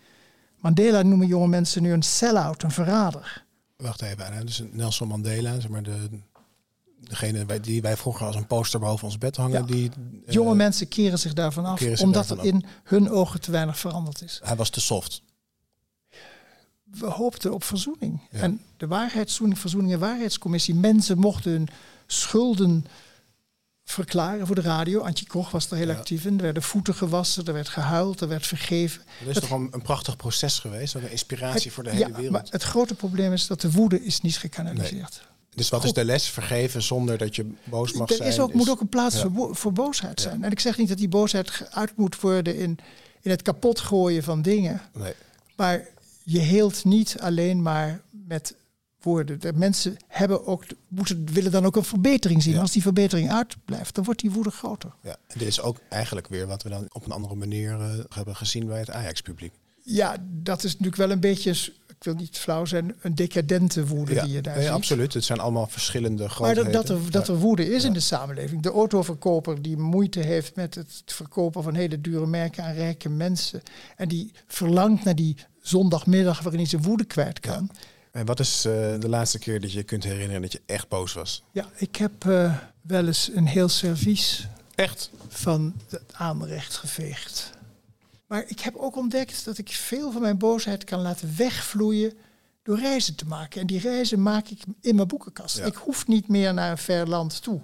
Mandela 0.60 1.02
noemen 1.02 1.28
jonge 1.28 1.48
mensen 1.48 1.82
nu 1.82 1.91
een 1.91 2.04
sell-out, 2.04 2.63
een 2.63 2.72
verrader. 2.72 3.44
Wacht 3.78 4.02
even, 4.02 4.46
dus 4.46 4.63
Nelson 4.72 5.08
Mandela, 5.08 5.60
zeg 5.60 5.70
maar 5.70 5.84
de 5.84 6.10
degene 6.99 7.60
die 7.60 7.81
wij 7.81 7.97
vroeger 7.97 8.25
als 8.25 8.36
een 8.36 8.47
poster 8.47 8.79
boven 8.79 9.05
ons 9.05 9.17
bed 9.17 9.36
hangen. 9.36 9.65
Die, 9.65 9.91
Jonge 10.27 10.49
eh, 10.49 10.55
mensen 10.55 10.88
keren 10.88 11.19
zich 11.19 11.34
daarvan 11.34 11.65
af, 11.65 12.01
omdat 12.01 12.29
er 12.29 12.45
in 12.45 12.65
hun 12.84 13.10
ogen 13.10 13.41
te 13.41 13.51
weinig 13.51 13.77
veranderd 13.77 14.21
is. 14.21 14.39
Hij 14.43 14.55
was 14.55 14.69
te 14.69 14.81
soft. 14.81 15.21
We 16.84 17.05
hoopten 17.05 17.53
op 17.53 17.63
verzoening. 17.63 18.21
En 18.31 18.62
de 18.77 18.88
waarheidszoening, 18.88 19.60
verzoening 19.60 19.93
en 19.93 19.99
waarheidscommissie, 19.99 20.75
mensen 20.75 21.17
mochten 21.17 21.51
hun 21.51 21.67
schulden 22.08 22.86
verklaren 23.84 24.45
voor 24.45 24.55
de 24.55 24.62
radio. 24.62 25.01
Antje 25.01 25.27
Koch 25.27 25.51
was 25.51 25.71
er 25.71 25.77
heel 25.77 25.89
actief 25.89 26.25
in. 26.25 26.38
Er 26.38 26.43
werden 26.43 26.63
voeten 26.63 26.95
gewassen, 26.95 27.45
er 27.45 27.53
werd 27.53 27.69
gehuild, 27.69 28.21
er 28.21 28.27
werd 28.27 28.47
vergeven. 28.47 29.01
Het 29.05 29.27
is 29.27 29.39
toch 29.39 29.49
een, 29.49 29.67
een, 29.71 29.81
prachtig 29.81 30.15
proces 30.15 30.60
geweest, 30.60 30.93
een 30.93 31.12
inspiratie 31.12 31.71
voor 31.71 31.84
de 31.84 31.89
hele 31.89 32.12
wereld. 32.12 32.31
Maar 32.31 32.45
het 32.49 32.63
grote 32.63 32.95
probleem 32.95 33.34
is 33.34 33.47
dat 33.47 33.62
de 33.62 33.71
woede 33.71 34.03
is 34.03 34.21
niet 34.21 34.38
gekanaliseerd. 34.38 35.21
Dus 35.56 35.70
wat 35.70 35.84
is 35.84 35.94
de 35.94 36.06
les? 36.06 36.30
Vergeven 36.30 36.82
zonder 36.82 37.18
dat 37.18 37.36
je 37.36 37.52
boos 37.63 37.94
mag 37.94 38.10
er 38.10 38.15
zijn? 38.15 38.34
Er 38.34 38.41
ook, 38.41 38.54
moet 38.54 38.70
ook 38.70 38.82
een 38.82 38.89
plaats 38.89 39.22
voor, 39.22 39.56
voor, 39.56 39.74
boosheid 39.74 40.22
zijn. 40.22 40.44
En 40.44 40.52
ik 40.52 40.60
zeg 40.60 40.78
niet 40.78 40.88
dat 40.88 40.98
die 40.98 41.10
boosheid 41.10 41.50
geuit 41.50 41.98
moet 41.98 42.20
worden 42.20 42.58
in, 42.58 42.78
in 43.22 43.32
het 43.32 43.41
kapot 43.41 43.80
gooien 43.80 44.24
van 44.24 44.41
dingen. 44.41 44.82
Nee. 44.94 45.13
Maar 45.56 45.88
je 46.24 46.39
heelt 46.39 46.86
niet 46.86 47.15
alleen 47.20 47.62
maar 47.62 48.02
met 48.10 48.56
woorden. 49.02 49.39
De 49.39 49.54
mensen 49.54 49.98
hebben 50.08 50.46
ook, 50.46 50.63
moeten, 50.88 51.26
willen 51.34 51.52
dan 51.52 51.65
ook 51.65 51.76
een 51.76 51.84
verbetering 51.84 52.44
zien. 52.44 52.58
Als 52.58 52.72
die 52.72 52.82
verbetering 52.82 53.32
uitblijft, 53.32 53.96
dan 53.96 54.04
wordt 54.04 54.20
die 54.20 54.32
woede 54.32 54.52
groter. 54.52 54.91
Ja, 55.02 55.18
en 55.28 55.39
dit 55.39 55.48
is 55.48 55.62
ook 55.62 55.78
eigenlijk 55.89 56.28
weer 56.28 56.48
wat 56.48 56.63
we 56.63 56.70
dan 56.70 56.88
op 56.91 57.06
een 57.06 57.12
andere 57.12 57.36
manier 57.36 57.80
uh, 57.80 57.89
hebben 58.10 58.36
gezien 58.36 58.68
bij 58.68 58.80
het 58.80 58.89
Ajax-publiek. 58.89 59.54
Ja, 59.82 60.15
dat 60.22 60.63
is 60.63 60.72
natuurlijk 60.72 60.98
wel 60.98 61.12
een 61.12 61.20
beetje 61.20 61.72
ik 61.97 62.03
wil 62.03 62.13
niet 62.13 62.38
flauw 62.38 62.65
zijn, 62.65 62.95
een 63.01 63.15
decadente 63.15 63.86
woede 63.86 64.21
die 64.21 64.34
je 64.34 64.41
daar 64.41 64.55
nee, 64.55 64.63
ziet. 64.63 64.73
Absoluut, 64.73 65.13
het 65.13 65.23
zijn 65.23 65.39
allemaal 65.39 65.67
verschillende 65.67 66.29
grootheden. 66.29 66.63
Maar 66.63 66.71
dat, 66.73 66.88
dat, 66.88 66.97
er, 66.97 67.12
dat 67.12 67.27
er 67.27 67.36
woede 67.36 67.73
is 67.73 67.84
in 67.84 67.93
de 67.93 67.99
samenleving. 67.99 68.62
De 68.62 68.71
autoverkoper 68.71 69.62
die 69.62 69.77
moeite 69.77 70.19
heeft 70.19 70.55
met 70.55 70.75
het 70.75 71.03
verkopen 71.05 71.63
van 71.63 71.73
hele 71.73 72.01
dure 72.01 72.27
merken 72.27 72.63
aan 72.63 72.73
rijke 72.73 73.10
mensen. 73.10 73.62
En 73.95 74.08
die 74.08 74.31
verlangt 74.47 75.03
naar 75.03 75.15
die 75.15 75.38
zondagmiddag 75.62 76.41
waarin 76.41 76.60
hij 76.60 76.69
zijn 76.69 76.84
woede 76.84 77.05
kwijt 77.05 77.39
kan. 77.39 77.69
En 78.12 78.25
wat 78.25 78.39
is 78.39 78.65
uh, 78.65 78.73
de 78.99 79.10
laatste 79.10 79.39
keer 79.39 79.62
dat 79.62 79.71
je 79.71 79.84
kunt 79.84 80.03
herinneren 80.03 80.41
dat 80.41 80.51
je 80.51 80.62
echt 80.65 80.88
boos 80.88 81.13
was? 81.13 81.43
Ja, 81.51 81.69
ik 81.75 81.95
heb 81.95 82.25
uh, 82.25 82.55
wel 82.81 83.08
eens 83.08 83.29
een 83.34 83.47
heel 83.47 83.69
servies 83.69 84.47
echt? 84.75 85.10
van 85.27 85.73
het 85.89 86.01
aanrecht 86.12 86.75
geveegd. 86.75 87.51
Maar 88.27 88.43
ik 88.47 88.59
heb 88.59 88.75
ook 88.75 88.95
ontdekt 88.95 89.45
dat 89.45 89.57
ik 89.57 89.69
veel 89.69 90.11
van 90.11 90.21
mijn 90.21 90.38
boosheid 90.38 90.83
kan 90.83 91.01
laten 91.01 91.38
wegvloeien 91.38 92.13
door 92.63 92.79
reizen 92.79 93.15
te 93.15 93.25
maken. 93.25 93.61
En 93.61 93.67
die 93.67 93.79
reizen 93.79 94.21
maak 94.21 94.47
ik 94.47 94.61
in 94.81 94.95
mijn 94.95 95.07
boekenkast. 95.07 95.59
Ik 95.59 95.75
hoef 95.75 96.07
niet 96.07 96.27
meer 96.27 96.53
naar 96.53 96.71
een 96.71 96.77
ver 96.77 97.07
land 97.07 97.41
toe. 97.41 97.61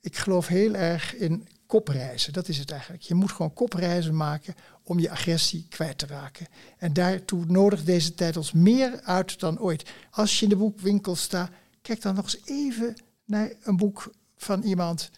Ik 0.00 0.16
geloof 0.16 0.46
heel 0.46 0.74
erg 0.74 1.14
in 1.14 1.48
kopreizen. 1.66 2.32
Dat 2.32 2.48
is 2.48 2.58
het 2.58 2.70
eigenlijk. 2.70 3.02
Je 3.02 3.14
moet 3.14 3.32
gewoon 3.32 3.52
kopreizen 3.52 4.16
maken 4.16 4.54
om 4.82 4.98
je 4.98 5.10
agressie 5.10 5.66
kwijt 5.68 5.98
te 5.98 6.06
raken. 6.06 6.46
En 6.78 6.92
daartoe 6.92 7.44
nodigt 7.46 7.86
deze 7.86 8.14
tijd 8.14 8.36
ons 8.36 8.52
meer 8.52 9.00
uit 9.02 9.40
dan 9.40 9.60
ooit. 9.60 9.90
Als 10.10 10.38
je 10.38 10.44
in 10.44 10.48
de 10.48 10.56
boekwinkel 10.56 11.16
staat, 11.16 11.50
kijk 11.82 12.02
dan 12.02 12.14
nog 12.14 12.24
eens 12.24 12.40
even 12.44 12.96
naar 13.24 13.52
een 13.62 13.76
boek 13.76 14.12
van 14.36 14.62
iemand 14.62 15.10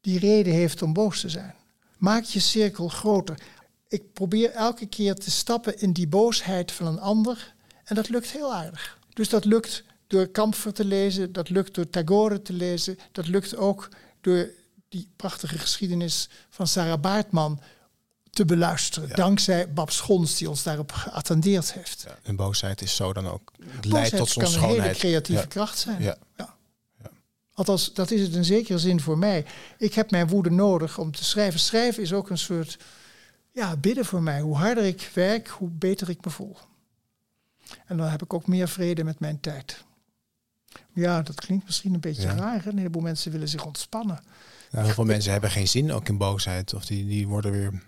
die 0.00 0.18
reden 0.18 0.52
heeft 0.52 0.82
om 0.82 0.92
boos 0.92 1.20
te 1.20 1.28
zijn. 1.28 1.54
Maak 1.98 2.24
je 2.24 2.40
cirkel 2.40 2.88
groter 2.88 3.38
ik 3.94 4.12
probeer 4.12 4.50
elke 4.50 4.86
keer 4.86 5.14
te 5.14 5.30
stappen 5.30 5.80
in 5.80 5.92
die 5.92 6.08
boosheid 6.08 6.72
van 6.72 6.86
een 6.86 7.00
ander. 7.00 7.54
En 7.84 7.94
dat 7.94 8.08
lukt 8.08 8.30
heel 8.30 8.54
aardig. 8.54 8.98
Dus 9.12 9.28
dat 9.28 9.44
lukt 9.44 9.84
door 10.06 10.26
Kampfer 10.26 10.72
te 10.72 10.84
lezen, 10.84 11.32
dat 11.32 11.48
lukt 11.48 11.74
door 11.74 11.90
Tagore 11.90 12.42
te 12.42 12.52
lezen, 12.52 12.98
dat 13.12 13.26
lukt 13.26 13.56
ook 13.56 13.88
door 14.20 14.48
die 14.88 15.08
prachtige 15.16 15.58
geschiedenis 15.58 16.28
van 16.50 16.66
Sarah 16.66 17.00
Baartman 17.00 17.60
te 18.30 18.44
beluisteren. 18.44 19.16
Dankzij 19.16 19.72
Bab 19.72 19.90
Schons 19.90 20.36
die 20.36 20.48
ons 20.48 20.62
daarop 20.62 20.92
geattendeerd 20.92 21.72
heeft. 21.72 22.04
Ja, 22.06 22.18
en 22.22 22.36
boosheid 22.36 22.82
is 22.82 22.96
zo 22.96 23.12
dan 23.12 23.26
ook. 23.26 23.52
Het 23.66 23.84
leidt 23.84 24.16
tot 24.16 24.28
zo'n 24.28 24.46
schoonheid. 24.46 24.70
kan 24.70 24.76
een 24.76 24.82
hele 24.82 24.98
creatieve 24.98 25.46
kracht 25.46 25.78
zijn. 25.78 26.02
Ja. 26.02 26.16
Althans, 27.54 27.92
dat 27.92 28.10
is 28.10 28.20
het 28.20 28.34
in 28.34 28.44
zekere 28.44 28.78
zin 28.78 29.00
voor 29.00 29.18
mij. 29.18 29.44
Ik 29.78 29.94
heb 29.94 30.10
mijn 30.10 30.28
woede 30.28 30.50
nodig 30.50 30.98
om 30.98 31.12
te 31.12 31.24
schrijven. 31.24 31.60
Schrijven 31.60 32.02
is 32.02 32.12
ook 32.12 32.30
een 32.30 32.38
soort 32.38 32.78
ja, 33.54 33.76
bidden 33.76 34.04
voor 34.04 34.22
mij. 34.22 34.40
Hoe 34.40 34.56
harder 34.56 34.84
ik 34.84 35.10
werk, 35.14 35.48
hoe 35.48 35.68
beter 35.70 36.08
ik 36.08 36.24
me 36.24 36.30
voel. 36.30 36.56
En 37.86 37.96
dan 37.96 38.08
heb 38.08 38.22
ik 38.22 38.34
ook 38.34 38.46
meer 38.46 38.68
vrede 38.68 39.04
met 39.04 39.20
mijn 39.20 39.40
tijd. 39.40 39.84
Ja, 40.92 41.22
dat 41.22 41.40
klinkt 41.40 41.64
misschien 41.64 41.94
een 41.94 42.00
beetje 42.00 42.28
raar. 42.28 42.66
Een 42.66 42.76
heleboel 42.76 43.02
mensen 43.02 43.32
willen 43.32 43.48
zich 43.48 43.66
ontspannen. 43.66 44.20
heel 44.70 44.86
veel 44.86 45.04
mensen 45.04 45.32
hebben 45.32 45.50
geen 45.50 45.68
zin 45.68 45.92
ook 45.92 46.08
in 46.08 46.18
boosheid. 46.18 46.74
Of 46.74 46.86
die, 46.86 47.06
die 47.06 47.28
worden 47.28 47.50
weer... 47.50 47.82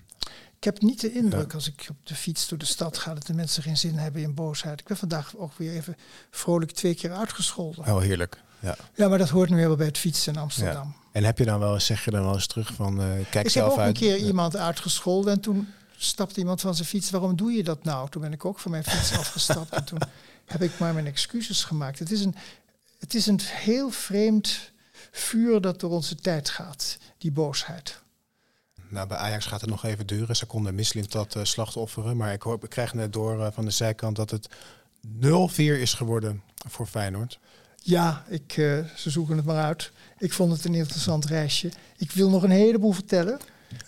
Ik 0.57 0.65
heb 0.65 0.81
niet 0.81 1.01
de 1.01 1.13
indruk 1.13 1.55
als 1.55 1.67
ik 1.67 1.87
op 1.91 1.97
de 2.03 2.15
fiets 2.15 2.49
door 2.49 2.59
de 2.59 2.65
stad 2.65 2.99
ga... 2.99 3.15
dat 3.15 3.27
de 3.27 3.35
mensen 3.35 3.63
geen 3.63 3.77
zin 3.77 3.95
hebben 3.95 4.23
in 4.23 4.35
boosheid. 4.35 4.81
Ik 4.81 4.87
ben 4.87 4.97
vandaag 4.97 5.37
ook 5.37 5.53
weer 5.55 5.73
even 5.73 5.97
vrolijk 6.31 6.71
twee 6.71 6.95
keer 6.95 7.13
uitgescholden. 7.13 7.85
Heel 7.85 8.01
heerlijk. 8.01 8.43
Ja. 8.61 8.77
ja, 8.95 9.09
maar 9.09 9.19
dat 9.19 9.29
hoort 9.29 9.49
nu 9.49 9.57
helemaal 9.57 9.77
bij 9.77 9.87
het 9.87 9.99
fietsen 9.99 10.33
in 10.33 10.41
Amsterdam. 10.41 10.95
En 11.13 11.25
heb 11.25 11.39
je 11.39 11.45
dan 11.45 11.59
wel 11.59 11.75
eens, 11.75 11.87
zeg 11.87 12.05
je 12.05 12.11
dan 12.11 12.23
wel 12.23 12.35
eens 12.35 12.47
terug 12.47 12.73
van, 12.75 13.01
uh, 13.01 13.07
kijk 13.31 13.45
ik 13.45 13.51
zelf 13.51 13.71
heb 13.71 13.79
ook 13.79 13.79
uit. 13.79 13.89
een 13.89 14.01
keer 14.01 14.17
iemand 14.17 14.57
uitgescholden 14.57 15.33
en 15.33 15.41
toen 15.41 15.69
stapte 15.97 16.41
iemand 16.41 16.61
van 16.61 16.75
zijn 16.75 16.89
fiets. 16.89 17.11
Waarom 17.11 17.37
doe 17.37 17.53
je 17.53 17.63
dat 17.63 17.85
nou? 17.85 18.09
Toen 18.09 18.23
ben 18.23 18.33
ik 18.33 18.45
ook 18.45 18.59
van 18.59 18.71
mijn 18.71 18.85
fiets 18.85 19.13
afgestapt 19.19 19.71
en 19.71 19.85
toen 19.85 19.99
heb 20.45 20.63
ik 20.63 20.79
maar 20.79 20.95
mijn 20.95 21.07
excuses 21.07 21.65
gemaakt. 21.65 21.99
Het 21.99 22.11
is 22.11 22.25
een, 22.25 22.35
het 22.99 23.15
is 23.15 23.27
een 23.27 23.41
heel 23.43 23.91
vreemd 23.91 24.71
vuur 25.11 25.61
dat 25.61 25.81
door 25.81 25.91
onze 25.91 26.15
tijd 26.15 26.51
gaat, 26.51 26.99
die 27.19 27.33
boosheid. 27.33 28.01
Nou, 28.89 29.09
bij 29.09 29.17
Ajax 29.17 29.47
gaat 29.47 29.61
het 29.61 29.71
nog 29.71 29.85
even 29.85 30.07
duren. 30.07 30.37
Ze 30.37 30.47
konden 30.47 30.75
Mislint 30.75 31.13
dat 31.13 31.35
uh, 31.35 31.45
slachtofferen. 31.45 32.17
Maar 32.17 32.33
ik, 32.33 32.43
hoor, 32.43 32.59
ik 32.63 32.71
krijg 32.71 32.95
net 32.95 33.13
door 33.13 33.39
uh, 33.39 33.47
van 33.53 33.65
de 33.65 33.71
zijkant 33.71 34.17
dat 34.17 34.31
het 34.31 34.49
0-4 34.49 34.51
is 35.57 35.95
geworden 35.95 36.43
voor 36.69 36.87
Feyenoord. 36.87 37.39
Ja, 37.87 38.25
ik, 38.29 38.57
uh, 38.57 38.79
ze 38.97 39.11
zoeken 39.11 39.37
het 39.37 39.45
maar 39.47 39.65
uit. 39.65 39.93
Ik 40.19 40.33
vond 40.33 40.53
het 40.53 40.65
een 40.65 40.75
interessant 40.75 41.25
reisje. 41.25 41.71
Ik 41.97 42.11
wil 42.13 42.31
nog 42.31 42.43
een 42.43 42.51
heleboel 42.51 42.93
vertellen. 42.93 43.39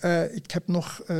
Uh, 0.05 0.35
ik 0.35 0.51
heb 0.51 0.67
nog 0.67 1.01
uh, 1.07 1.17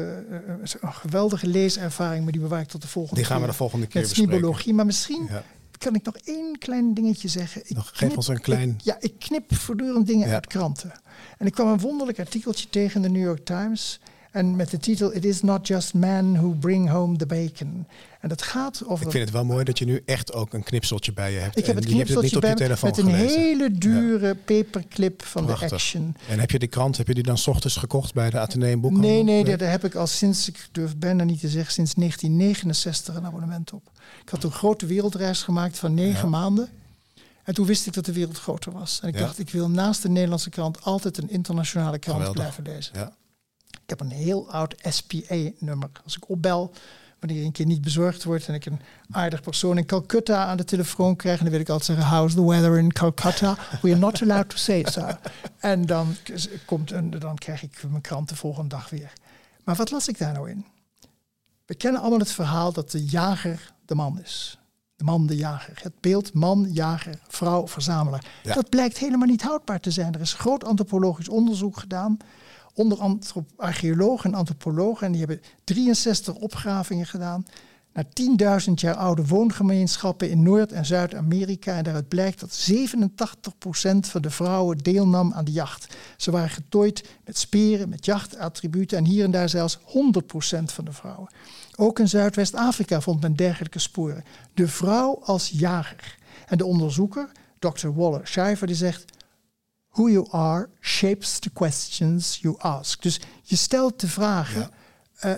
een 0.81 0.93
geweldige 0.93 1.47
leeservaring, 1.47 2.23
maar 2.23 2.31
die 2.31 2.41
bewaar 2.41 2.61
ik 2.61 2.67
tot 2.67 2.81
de 2.81 2.87
volgende 2.87 3.15
Die 3.15 3.25
gaan 3.25 3.37
keer. 3.37 3.45
we 3.45 3.51
de 3.51 3.57
volgende 3.57 3.87
keer 3.87 3.99
Met 4.01 4.09
bespreken. 4.09 4.31
snibologie. 4.33 4.73
Maar 4.73 4.85
misschien 4.85 5.27
ja. 5.29 5.43
kan 5.77 5.95
ik 5.95 6.03
nog 6.05 6.17
één 6.17 6.57
klein 6.57 6.93
dingetje 6.93 7.27
zeggen. 7.27 7.61
Ik 7.65 7.75
nog, 7.75 7.89
geef 7.93 8.15
ons 8.15 8.27
een 8.27 8.41
klein... 8.41 8.69
Ik, 8.69 8.81
ja, 8.81 8.97
ik 8.99 9.13
knip 9.19 9.55
voortdurend 9.55 10.07
dingen 10.07 10.27
Ja. 10.27 10.33
uit 10.33 10.47
kranten. 10.47 10.91
En 11.37 11.45
ik 11.45 11.53
kwam 11.53 11.67
een 11.67 11.79
wonderlijk 11.79 12.19
artikeltje 12.19 12.69
tegen 12.69 12.95
in 12.95 13.01
de 13.01 13.17
New 13.19 13.25
York 13.27 13.45
Times. 13.45 13.99
En 14.31 14.55
met 14.55 14.69
de 14.71 14.77
titel 14.77 15.15
It 15.15 15.25
is 15.25 15.41
not 15.41 15.67
just 15.67 15.93
men 15.93 16.33
who 16.33 16.49
bring 16.49 16.89
home 16.89 17.17
the 17.17 17.25
bacon. 17.25 17.87
En 18.21 18.29
dat 18.29 18.41
gaat 18.41 18.81
over... 18.85 19.05
Ik 19.05 19.11
vind 19.11 19.23
het 19.23 19.33
wel 19.33 19.45
mooi 19.45 19.63
dat 19.63 19.79
je 19.79 19.85
nu 19.85 20.01
echt 20.05 20.33
ook 20.33 20.53
een 20.53 20.63
knipseltje 20.63 21.13
bij 21.13 21.31
je 21.33 21.39
hebt. 21.39 21.57
Ik 21.57 21.65
heb 21.65 21.75
het 21.75 21.83
je 21.89 21.95
hebt 21.95 22.03
knipseltje 22.11 22.31
niet 22.35 22.41
bij 22.41 22.51
op 22.51 22.57
je 22.57 22.63
telefoon 22.63 22.89
met 22.89 22.97
een 22.99 23.05
gelezen. 23.19 23.41
hele 23.41 23.71
dure 23.71 24.35
paperclip 24.35 25.23
van 25.25 25.45
Prachtig. 25.45 25.69
de 25.69 25.75
Action. 25.75 26.15
En 26.27 26.39
heb 26.39 26.51
je 26.51 26.59
die 26.59 26.67
krant, 26.67 26.97
heb 26.97 27.07
je 27.07 27.13
die 27.13 27.23
dan 27.23 27.37
's 27.37 27.47
ochtends 27.47 27.75
gekocht 27.77 28.13
bij 28.13 28.29
de 28.29 28.39
Atheneum 28.39 28.81
Boekhandel? 28.81 29.11
Nee, 29.11 29.23
nee, 29.43 29.57
daar, 29.57 29.69
heb 29.71 29.83
ik 29.85 29.95
al 29.95 30.07
sinds, 30.07 30.47
ik 30.47 30.67
durf 30.71 30.97
bijna 30.97 31.23
niet 31.23 31.39
te 31.39 31.49
zeggen, 31.49 31.73
sinds 31.73 31.93
1969 31.93 33.15
een 33.15 33.25
abonnement 33.25 33.73
op. 33.73 33.89
Ik 34.21 34.29
had 34.29 34.43
een 34.43 34.51
grote 34.51 34.85
wereldreis 34.85 35.41
gemaakt 35.43 35.77
van 35.79 35.93
negen 35.93 36.23
Ja. 36.23 36.29
maanden. 36.29 36.69
En 37.43 37.53
toen 37.53 37.65
wist 37.65 37.87
ik 37.87 37.93
dat 37.93 38.05
de 38.05 38.13
wereld 38.13 38.37
groter 38.39 38.71
was. 38.71 38.99
En 39.01 39.07
ik 39.07 39.13
Ja. 39.13 39.19
dacht, 39.19 39.39
ik 39.39 39.49
wil 39.49 39.69
naast 39.69 40.01
de 40.01 40.09
Nederlandse 40.09 40.49
krant 40.49 40.83
altijd 40.83 41.17
een 41.17 41.29
internationale 41.29 41.99
krant 41.99 42.17
Geweldig. 42.17 42.41
blijven 42.41 42.63
lezen. 42.75 42.93
Ja. 42.95 43.13
Ik 43.89 43.99
heb 43.99 44.07
een 44.07 44.15
heel 44.15 44.51
oud 44.51 44.75
SPA-nummer. 44.81 45.89
Als 46.03 46.15
ik 46.15 46.29
opbel, 46.29 46.71
wanneer 47.19 47.45
een 47.45 47.51
keer 47.51 47.65
niet 47.65 47.81
bezorgd 47.81 48.23
wordt 48.23 48.47
en 48.47 48.53
ik 48.53 48.65
een 48.65 48.79
aardig 49.11 49.41
persoon 49.41 49.77
in 49.77 49.85
Calcutta 49.85 50.45
aan 50.45 50.57
de 50.57 50.63
telefoon 50.63 51.15
krijg, 51.15 51.37
en 51.37 51.43
dan 51.43 51.51
wil 51.51 51.61
ik 51.61 51.69
altijd 51.69 51.97
zeggen: 51.97 52.17
How's 52.17 52.33
the 52.33 52.45
weather 52.45 52.77
in 52.77 52.91
Calcutta? 52.91 53.57
We 53.81 53.89
are 53.89 53.99
not 53.99 54.21
allowed 54.21 54.49
to 54.49 54.57
say 54.57 54.85
so. 54.89 55.07
En 55.57 55.85
dan, 55.85 56.15
komt 56.65 56.91
een, 56.91 57.09
dan 57.09 57.35
krijg 57.35 57.63
ik 57.63 57.83
mijn 57.89 58.01
krant 58.01 58.29
de 58.29 58.35
volgende 58.35 58.69
dag 58.69 58.89
weer. 58.89 59.13
Maar 59.63 59.75
wat 59.75 59.91
las 59.91 60.07
ik 60.07 60.17
daar 60.17 60.33
nou 60.33 60.49
in? 60.49 60.65
We 61.65 61.75
kennen 61.75 62.01
allemaal 62.01 62.19
het 62.19 62.31
verhaal 62.31 62.73
dat 62.73 62.91
de 62.91 63.05
jager 63.05 63.73
de 63.85 63.95
man 63.95 64.19
is. 64.23 64.57
De 64.95 65.03
man, 65.03 65.27
de 65.27 65.35
jager. 65.35 65.79
Het 65.81 65.99
beeld 65.99 66.33
man, 66.33 66.67
jager, 66.71 67.19
vrouw, 67.27 67.67
verzamelaar. 67.67 68.25
Ja. 68.43 68.53
Dat 68.53 68.69
blijkt 68.69 68.97
helemaal 68.97 69.27
niet 69.27 69.41
houdbaar 69.41 69.79
te 69.79 69.91
zijn. 69.91 70.13
Er 70.13 70.21
is 70.21 70.33
groot 70.33 70.63
antropologisch 70.63 71.29
onderzoek 71.29 71.79
gedaan 71.79 72.17
onder 72.73 73.17
archeologen 73.55 74.31
en 74.31 74.37
antropologen. 74.37 75.05
En 75.05 75.11
die 75.11 75.25
hebben 75.25 75.41
63 75.63 76.35
opgravingen 76.35 77.05
gedaan 77.05 77.45
naar 77.93 78.59
10.000 78.67 78.73
jaar 78.73 78.95
oude 78.95 79.25
woongemeenschappen 79.25 80.29
in 80.29 80.43
Noord- 80.43 80.71
en 80.71 80.85
Zuid-Amerika. 80.85 81.77
En 81.77 81.83
daaruit 81.83 82.07
blijkt 82.07 82.39
dat 82.39 82.51
87% 82.51 84.07
van 84.07 84.21
de 84.21 84.29
vrouwen 84.29 84.77
deelnam 84.77 85.33
aan 85.33 85.45
de 85.45 85.51
jacht. 85.51 85.95
Ze 86.17 86.31
waren 86.31 86.49
getooid 86.49 87.09
met 87.25 87.37
speren, 87.37 87.89
met 87.89 88.05
jachtattributen 88.05 88.97
en 88.97 89.05
hier 89.05 89.23
en 89.23 89.31
daar 89.31 89.49
zelfs 89.49 89.79
100% 89.83 90.71
van 90.71 90.85
de 90.85 90.91
vrouwen. 90.91 91.29
Ook 91.75 91.99
in 91.99 92.09
Zuidwest-Afrika 92.09 93.01
vond 93.01 93.21
men 93.21 93.35
dergelijke 93.35 93.79
sporen. 93.79 94.23
De 94.53 94.67
vrouw 94.67 95.19
als 95.23 95.49
jager. 95.49 96.17
En 96.47 96.57
de 96.57 96.65
onderzoeker, 96.65 97.31
Dr. 97.59 97.87
Waller 97.87 98.27
Schijver, 98.27 98.67
die 98.67 98.75
zegt... 98.75 99.05
Who 99.91 100.09
you 100.09 100.27
are 100.31 100.69
shapes 100.79 101.39
the 101.39 101.49
questions 101.49 102.37
you 102.41 102.55
ask. 102.57 103.01
Dus 103.01 103.19
je 103.43 103.55
stelt 103.55 103.99
de 103.99 104.07
vragen. 104.07 104.69
eh, 105.19 105.33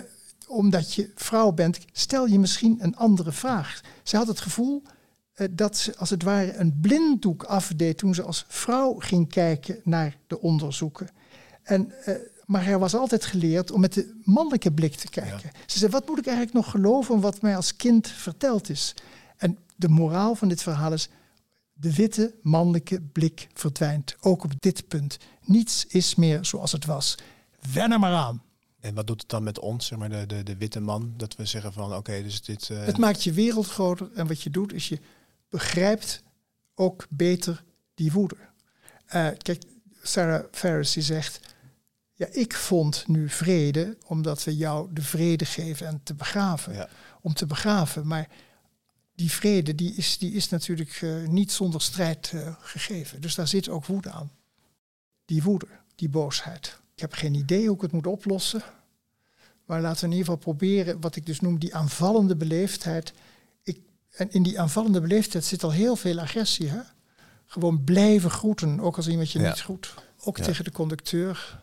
omdat 0.48 0.94
je 0.94 1.10
vrouw 1.14 1.52
bent, 1.52 1.78
stel 1.92 2.26
je 2.26 2.38
misschien 2.38 2.76
een 2.80 2.96
andere 2.96 3.32
vraag. 3.32 3.80
Ze 4.02 4.16
had 4.16 4.26
het 4.26 4.40
gevoel 4.40 4.82
eh, 5.32 5.48
dat 5.50 5.76
ze 5.76 5.96
als 5.96 6.10
het 6.10 6.22
ware 6.22 6.54
een 6.56 6.78
blinddoek 6.80 7.42
afdeed 7.42 7.98
toen 7.98 8.14
ze 8.14 8.22
als 8.22 8.44
vrouw 8.48 8.94
ging 8.98 9.28
kijken 9.28 9.80
naar 9.84 10.16
de 10.26 10.40
onderzoeken. 10.40 11.08
En, 11.62 11.92
eh, 12.04 12.14
maar 12.46 12.66
er 12.66 12.78
was 12.78 12.94
altijd 12.94 13.24
geleerd 13.24 13.70
om 13.70 13.80
met 13.80 13.92
de 13.92 14.20
mannelijke 14.24 14.72
blik 14.72 14.94
te 14.94 15.08
kijken. 15.08 15.50
Ze 15.66 15.78
zei, 15.78 15.90
wat 15.90 16.06
moet 16.08 16.18
ik 16.18 16.26
eigenlijk 16.26 16.56
nog 16.56 16.70
geloven 16.70 17.20
wat 17.20 17.40
mij 17.42 17.56
als 17.56 17.76
kind 17.76 18.08
verteld 18.08 18.68
is? 18.70 18.94
En 19.36 19.58
de 19.76 19.88
moraal 19.88 20.34
van 20.34 20.48
dit 20.48 20.62
verhaal 20.62 20.92
is, 20.92 21.08
de 21.72 21.94
witte 21.94 22.34
mannelijke 22.42 23.00
blik 23.00 23.48
verdwijnt. 23.54 24.16
Ook 24.20 24.44
op 24.44 24.52
dit 24.60 24.88
punt. 24.88 25.16
Niets 25.44 25.86
is 25.86 26.14
meer 26.14 26.44
zoals 26.44 26.72
het 26.72 26.84
was. 26.84 27.14
Wen 27.72 27.92
er 27.92 27.98
maar 27.98 28.14
aan. 28.14 28.42
En 28.80 28.94
wat 28.94 29.06
doet 29.06 29.20
het 29.20 29.30
dan 29.30 29.42
met 29.42 29.58
ons, 29.58 29.86
zeg 29.86 29.98
maar, 29.98 30.08
de, 30.08 30.26
de, 30.26 30.42
de 30.42 30.56
witte 30.56 30.80
man? 30.80 31.14
Dat 31.16 31.36
we 31.36 31.44
zeggen 31.44 31.72
van, 31.72 31.94
oké, 31.94 32.22
dus 32.22 32.42
dit... 32.42 32.70
eh, 32.70 32.84
Het 32.84 32.98
maakt 32.98 33.22
je 33.24 33.32
wereld 33.32 33.66
groter 33.66 34.10
en 34.14 34.26
wat 34.26 34.42
je 34.42 34.50
doet 34.50 34.72
is 34.72 34.88
je 34.88 34.98
begrijpt 35.48 36.22
ook 36.74 37.06
beter 37.10 37.64
die 37.94 38.12
woede. 38.12 38.36
Eh, 39.06 39.28
kijk, 39.38 39.62
Sarah 40.02 40.44
Ferris 40.50 40.92
die 40.92 41.02
zegt, 41.02 41.40
ja, 42.12 42.26
ik 42.30 42.54
vond 42.54 43.04
nu 43.08 43.28
vrede 43.28 43.96
omdat 44.06 44.44
we 44.44 44.56
jou 44.56 44.92
de 44.92 45.02
vrede 45.02 45.44
geven 45.44 45.86
en 45.86 46.00
te 46.02 46.14
begraven. 46.14 46.74
Ja. 46.74 46.88
Om 47.20 47.34
te 47.34 47.46
begraven, 47.46 48.06
maar 48.06 48.28
die 49.14 49.30
vrede 49.30 49.74
die 49.74 49.94
is, 49.94 50.18
die 50.18 50.32
is 50.32 50.48
natuurlijk 50.48 50.98
eh, 51.02 51.22
niet 51.28 51.52
zonder 51.52 51.80
strijd 51.80 52.30
eh, 52.34 52.54
gegeven. 52.60 53.20
Dus 53.20 53.34
daar 53.34 53.48
zit 53.48 53.68
ook 53.68 53.86
woede 53.86 54.10
aan. 54.10 54.30
Die 55.24 55.42
woede, 55.42 55.66
die 55.94 56.08
boosheid. 56.08 56.78
Ik 56.94 57.00
heb 57.00 57.12
geen 57.12 57.34
idee 57.34 57.66
hoe 57.66 57.76
ik 57.76 57.82
het 57.82 57.92
moet 57.92 58.06
oplossen. 58.06 58.62
Maar 59.66 59.80
laten 59.80 60.00
we 60.00 60.04
in 60.06 60.12
ieder 60.18 60.24
geval 60.26 60.40
proberen, 60.52 61.00
wat 61.00 61.16
ik 61.16 61.26
dus 61.26 61.40
noem, 61.40 61.58
die 61.58 61.74
aanvallende 61.74 62.36
beleefdheid. 62.36 63.12
Ik, 63.62 63.78
en 64.10 64.32
in 64.32 64.42
die 64.42 64.60
aanvallende 64.60 65.00
beleefdheid 65.00 65.44
zit 65.44 65.62
al 65.64 65.70
heel 65.72 65.96
veel 65.96 66.20
agressie. 66.20 66.68
Hè? 66.68 66.80
Gewoon 67.46 67.84
blijven 67.84 68.30
groeten, 68.30 68.80
ook 68.80 68.96
als 68.96 69.08
iemand 69.08 69.30
je 69.32 69.38
Ja. 69.38 69.48
niet 69.48 69.60
groet. 69.60 69.94
Ook 70.24 70.36
Ja. 70.38 70.44
tegen 70.44 70.64
de 70.64 70.72
conducteur. 70.72 71.60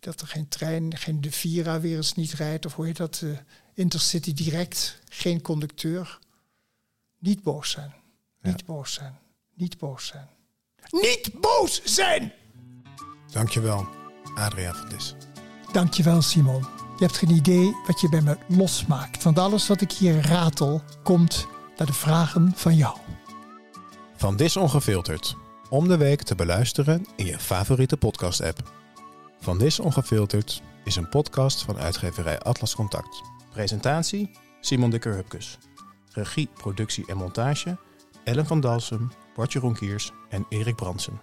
Dat 0.00 0.20
er 0.20 0.26
geen 0.26 0.48
trein, 0.48 0.96
geen 0.96 1.20
de 1.20 1.30
Vira 1.32 1.80
weer 1.80 1.96
eens 1.96 2.14
niet 2.14 2.32
rijdt. 2.32 2.66
Of 2.66 2.74
hoe 2.74 2.86
heet 2.86 2.96
dat? 2.96 3.20
eh, 3.24 3.30
Intercity 3.74 4.32
direct. 4.32 4.98
Geen 5.08 5.40
conducteur. 5.42 6.18
Niet 7.22 7.42
boos 7.42 7.70
zijn. 7.70 7.94
Ja. 8.40 8.48
Niet 8.48 8.64
boos 8.64 8.92
zijn. 8.92 9.18
Niet 9.54 9.78
boos 9.78 10.06
zijn. 10.06 10.28
Niet 10.90 11.30
boos 11.40 11.82
zijn! 11.84 12.32
Dankjewel, 13.32 13.86
Adriaan 14.34 14.74
van 14.74 14.88
Dis. 14.88 15.14
Dankjewel 15.72 16.22
Simon. 16.22 16.60
Je 16.98 17.04
hebt 17.04 17.16
geen 17.16 17.30
idee 17.30 17.74
wat 17.86 18.00
je 18.00 18.08
bij 18.08 18.20
me 18.20 18.36
losmaakt. 18.48 19.22
Want 19.22 19.38
alles 19.38 19.68
wat 19.68 19.80
ik 19.80 19.92
hier 19.92 20.26
ratel 20.26 20.82
komt 21.02 21.46
naar 21.76 21.86
de 21.86 21.92
vragen 21.92 22.52
van 22.54 22.74
jou. 22.76 22.98
Van 24.16 24.36
Dis 24.36 24.56
Ongefilterd. 24.56 25.36
Om 25.68 25.88
de 25.88 25.96
week 25.96 26.22
te 26.22 26.34
beluisteren 26.34 27.06
in 27.16 27.26
je 27.26 27.38
favoriete 27.38 27.96
podcast-app. 27.96 28.72
Van 29.40 29.58
Dis 29.58 29.80
Ongefilterd 29.80 30.62
is 30.84 30.96
een 30.96 31.08
podcast 31.08 31.62
van 31.62 31.78
uitgeverij 31.78 32.38
Atlas 32.40 32.74
Contact. 32.74 33.22
Presentatie 33.50 34.30
Simon 34.60 34.90
Dikker-Hupkes. 34.90 35.58
Regie, 36.12 36.48
productie 36.54 37.06
en 37.06 37.16
montage 37.16 37.76
Ellen 38.24 38.46
van 38.46 38.60
Dalsem, 38.60 39.08
Bartje 39.34 39.58
Ronkiers 39.58 40.12
en 40.28 40.46
Erik 40.48 40.76
Bransen. 40.76 41.20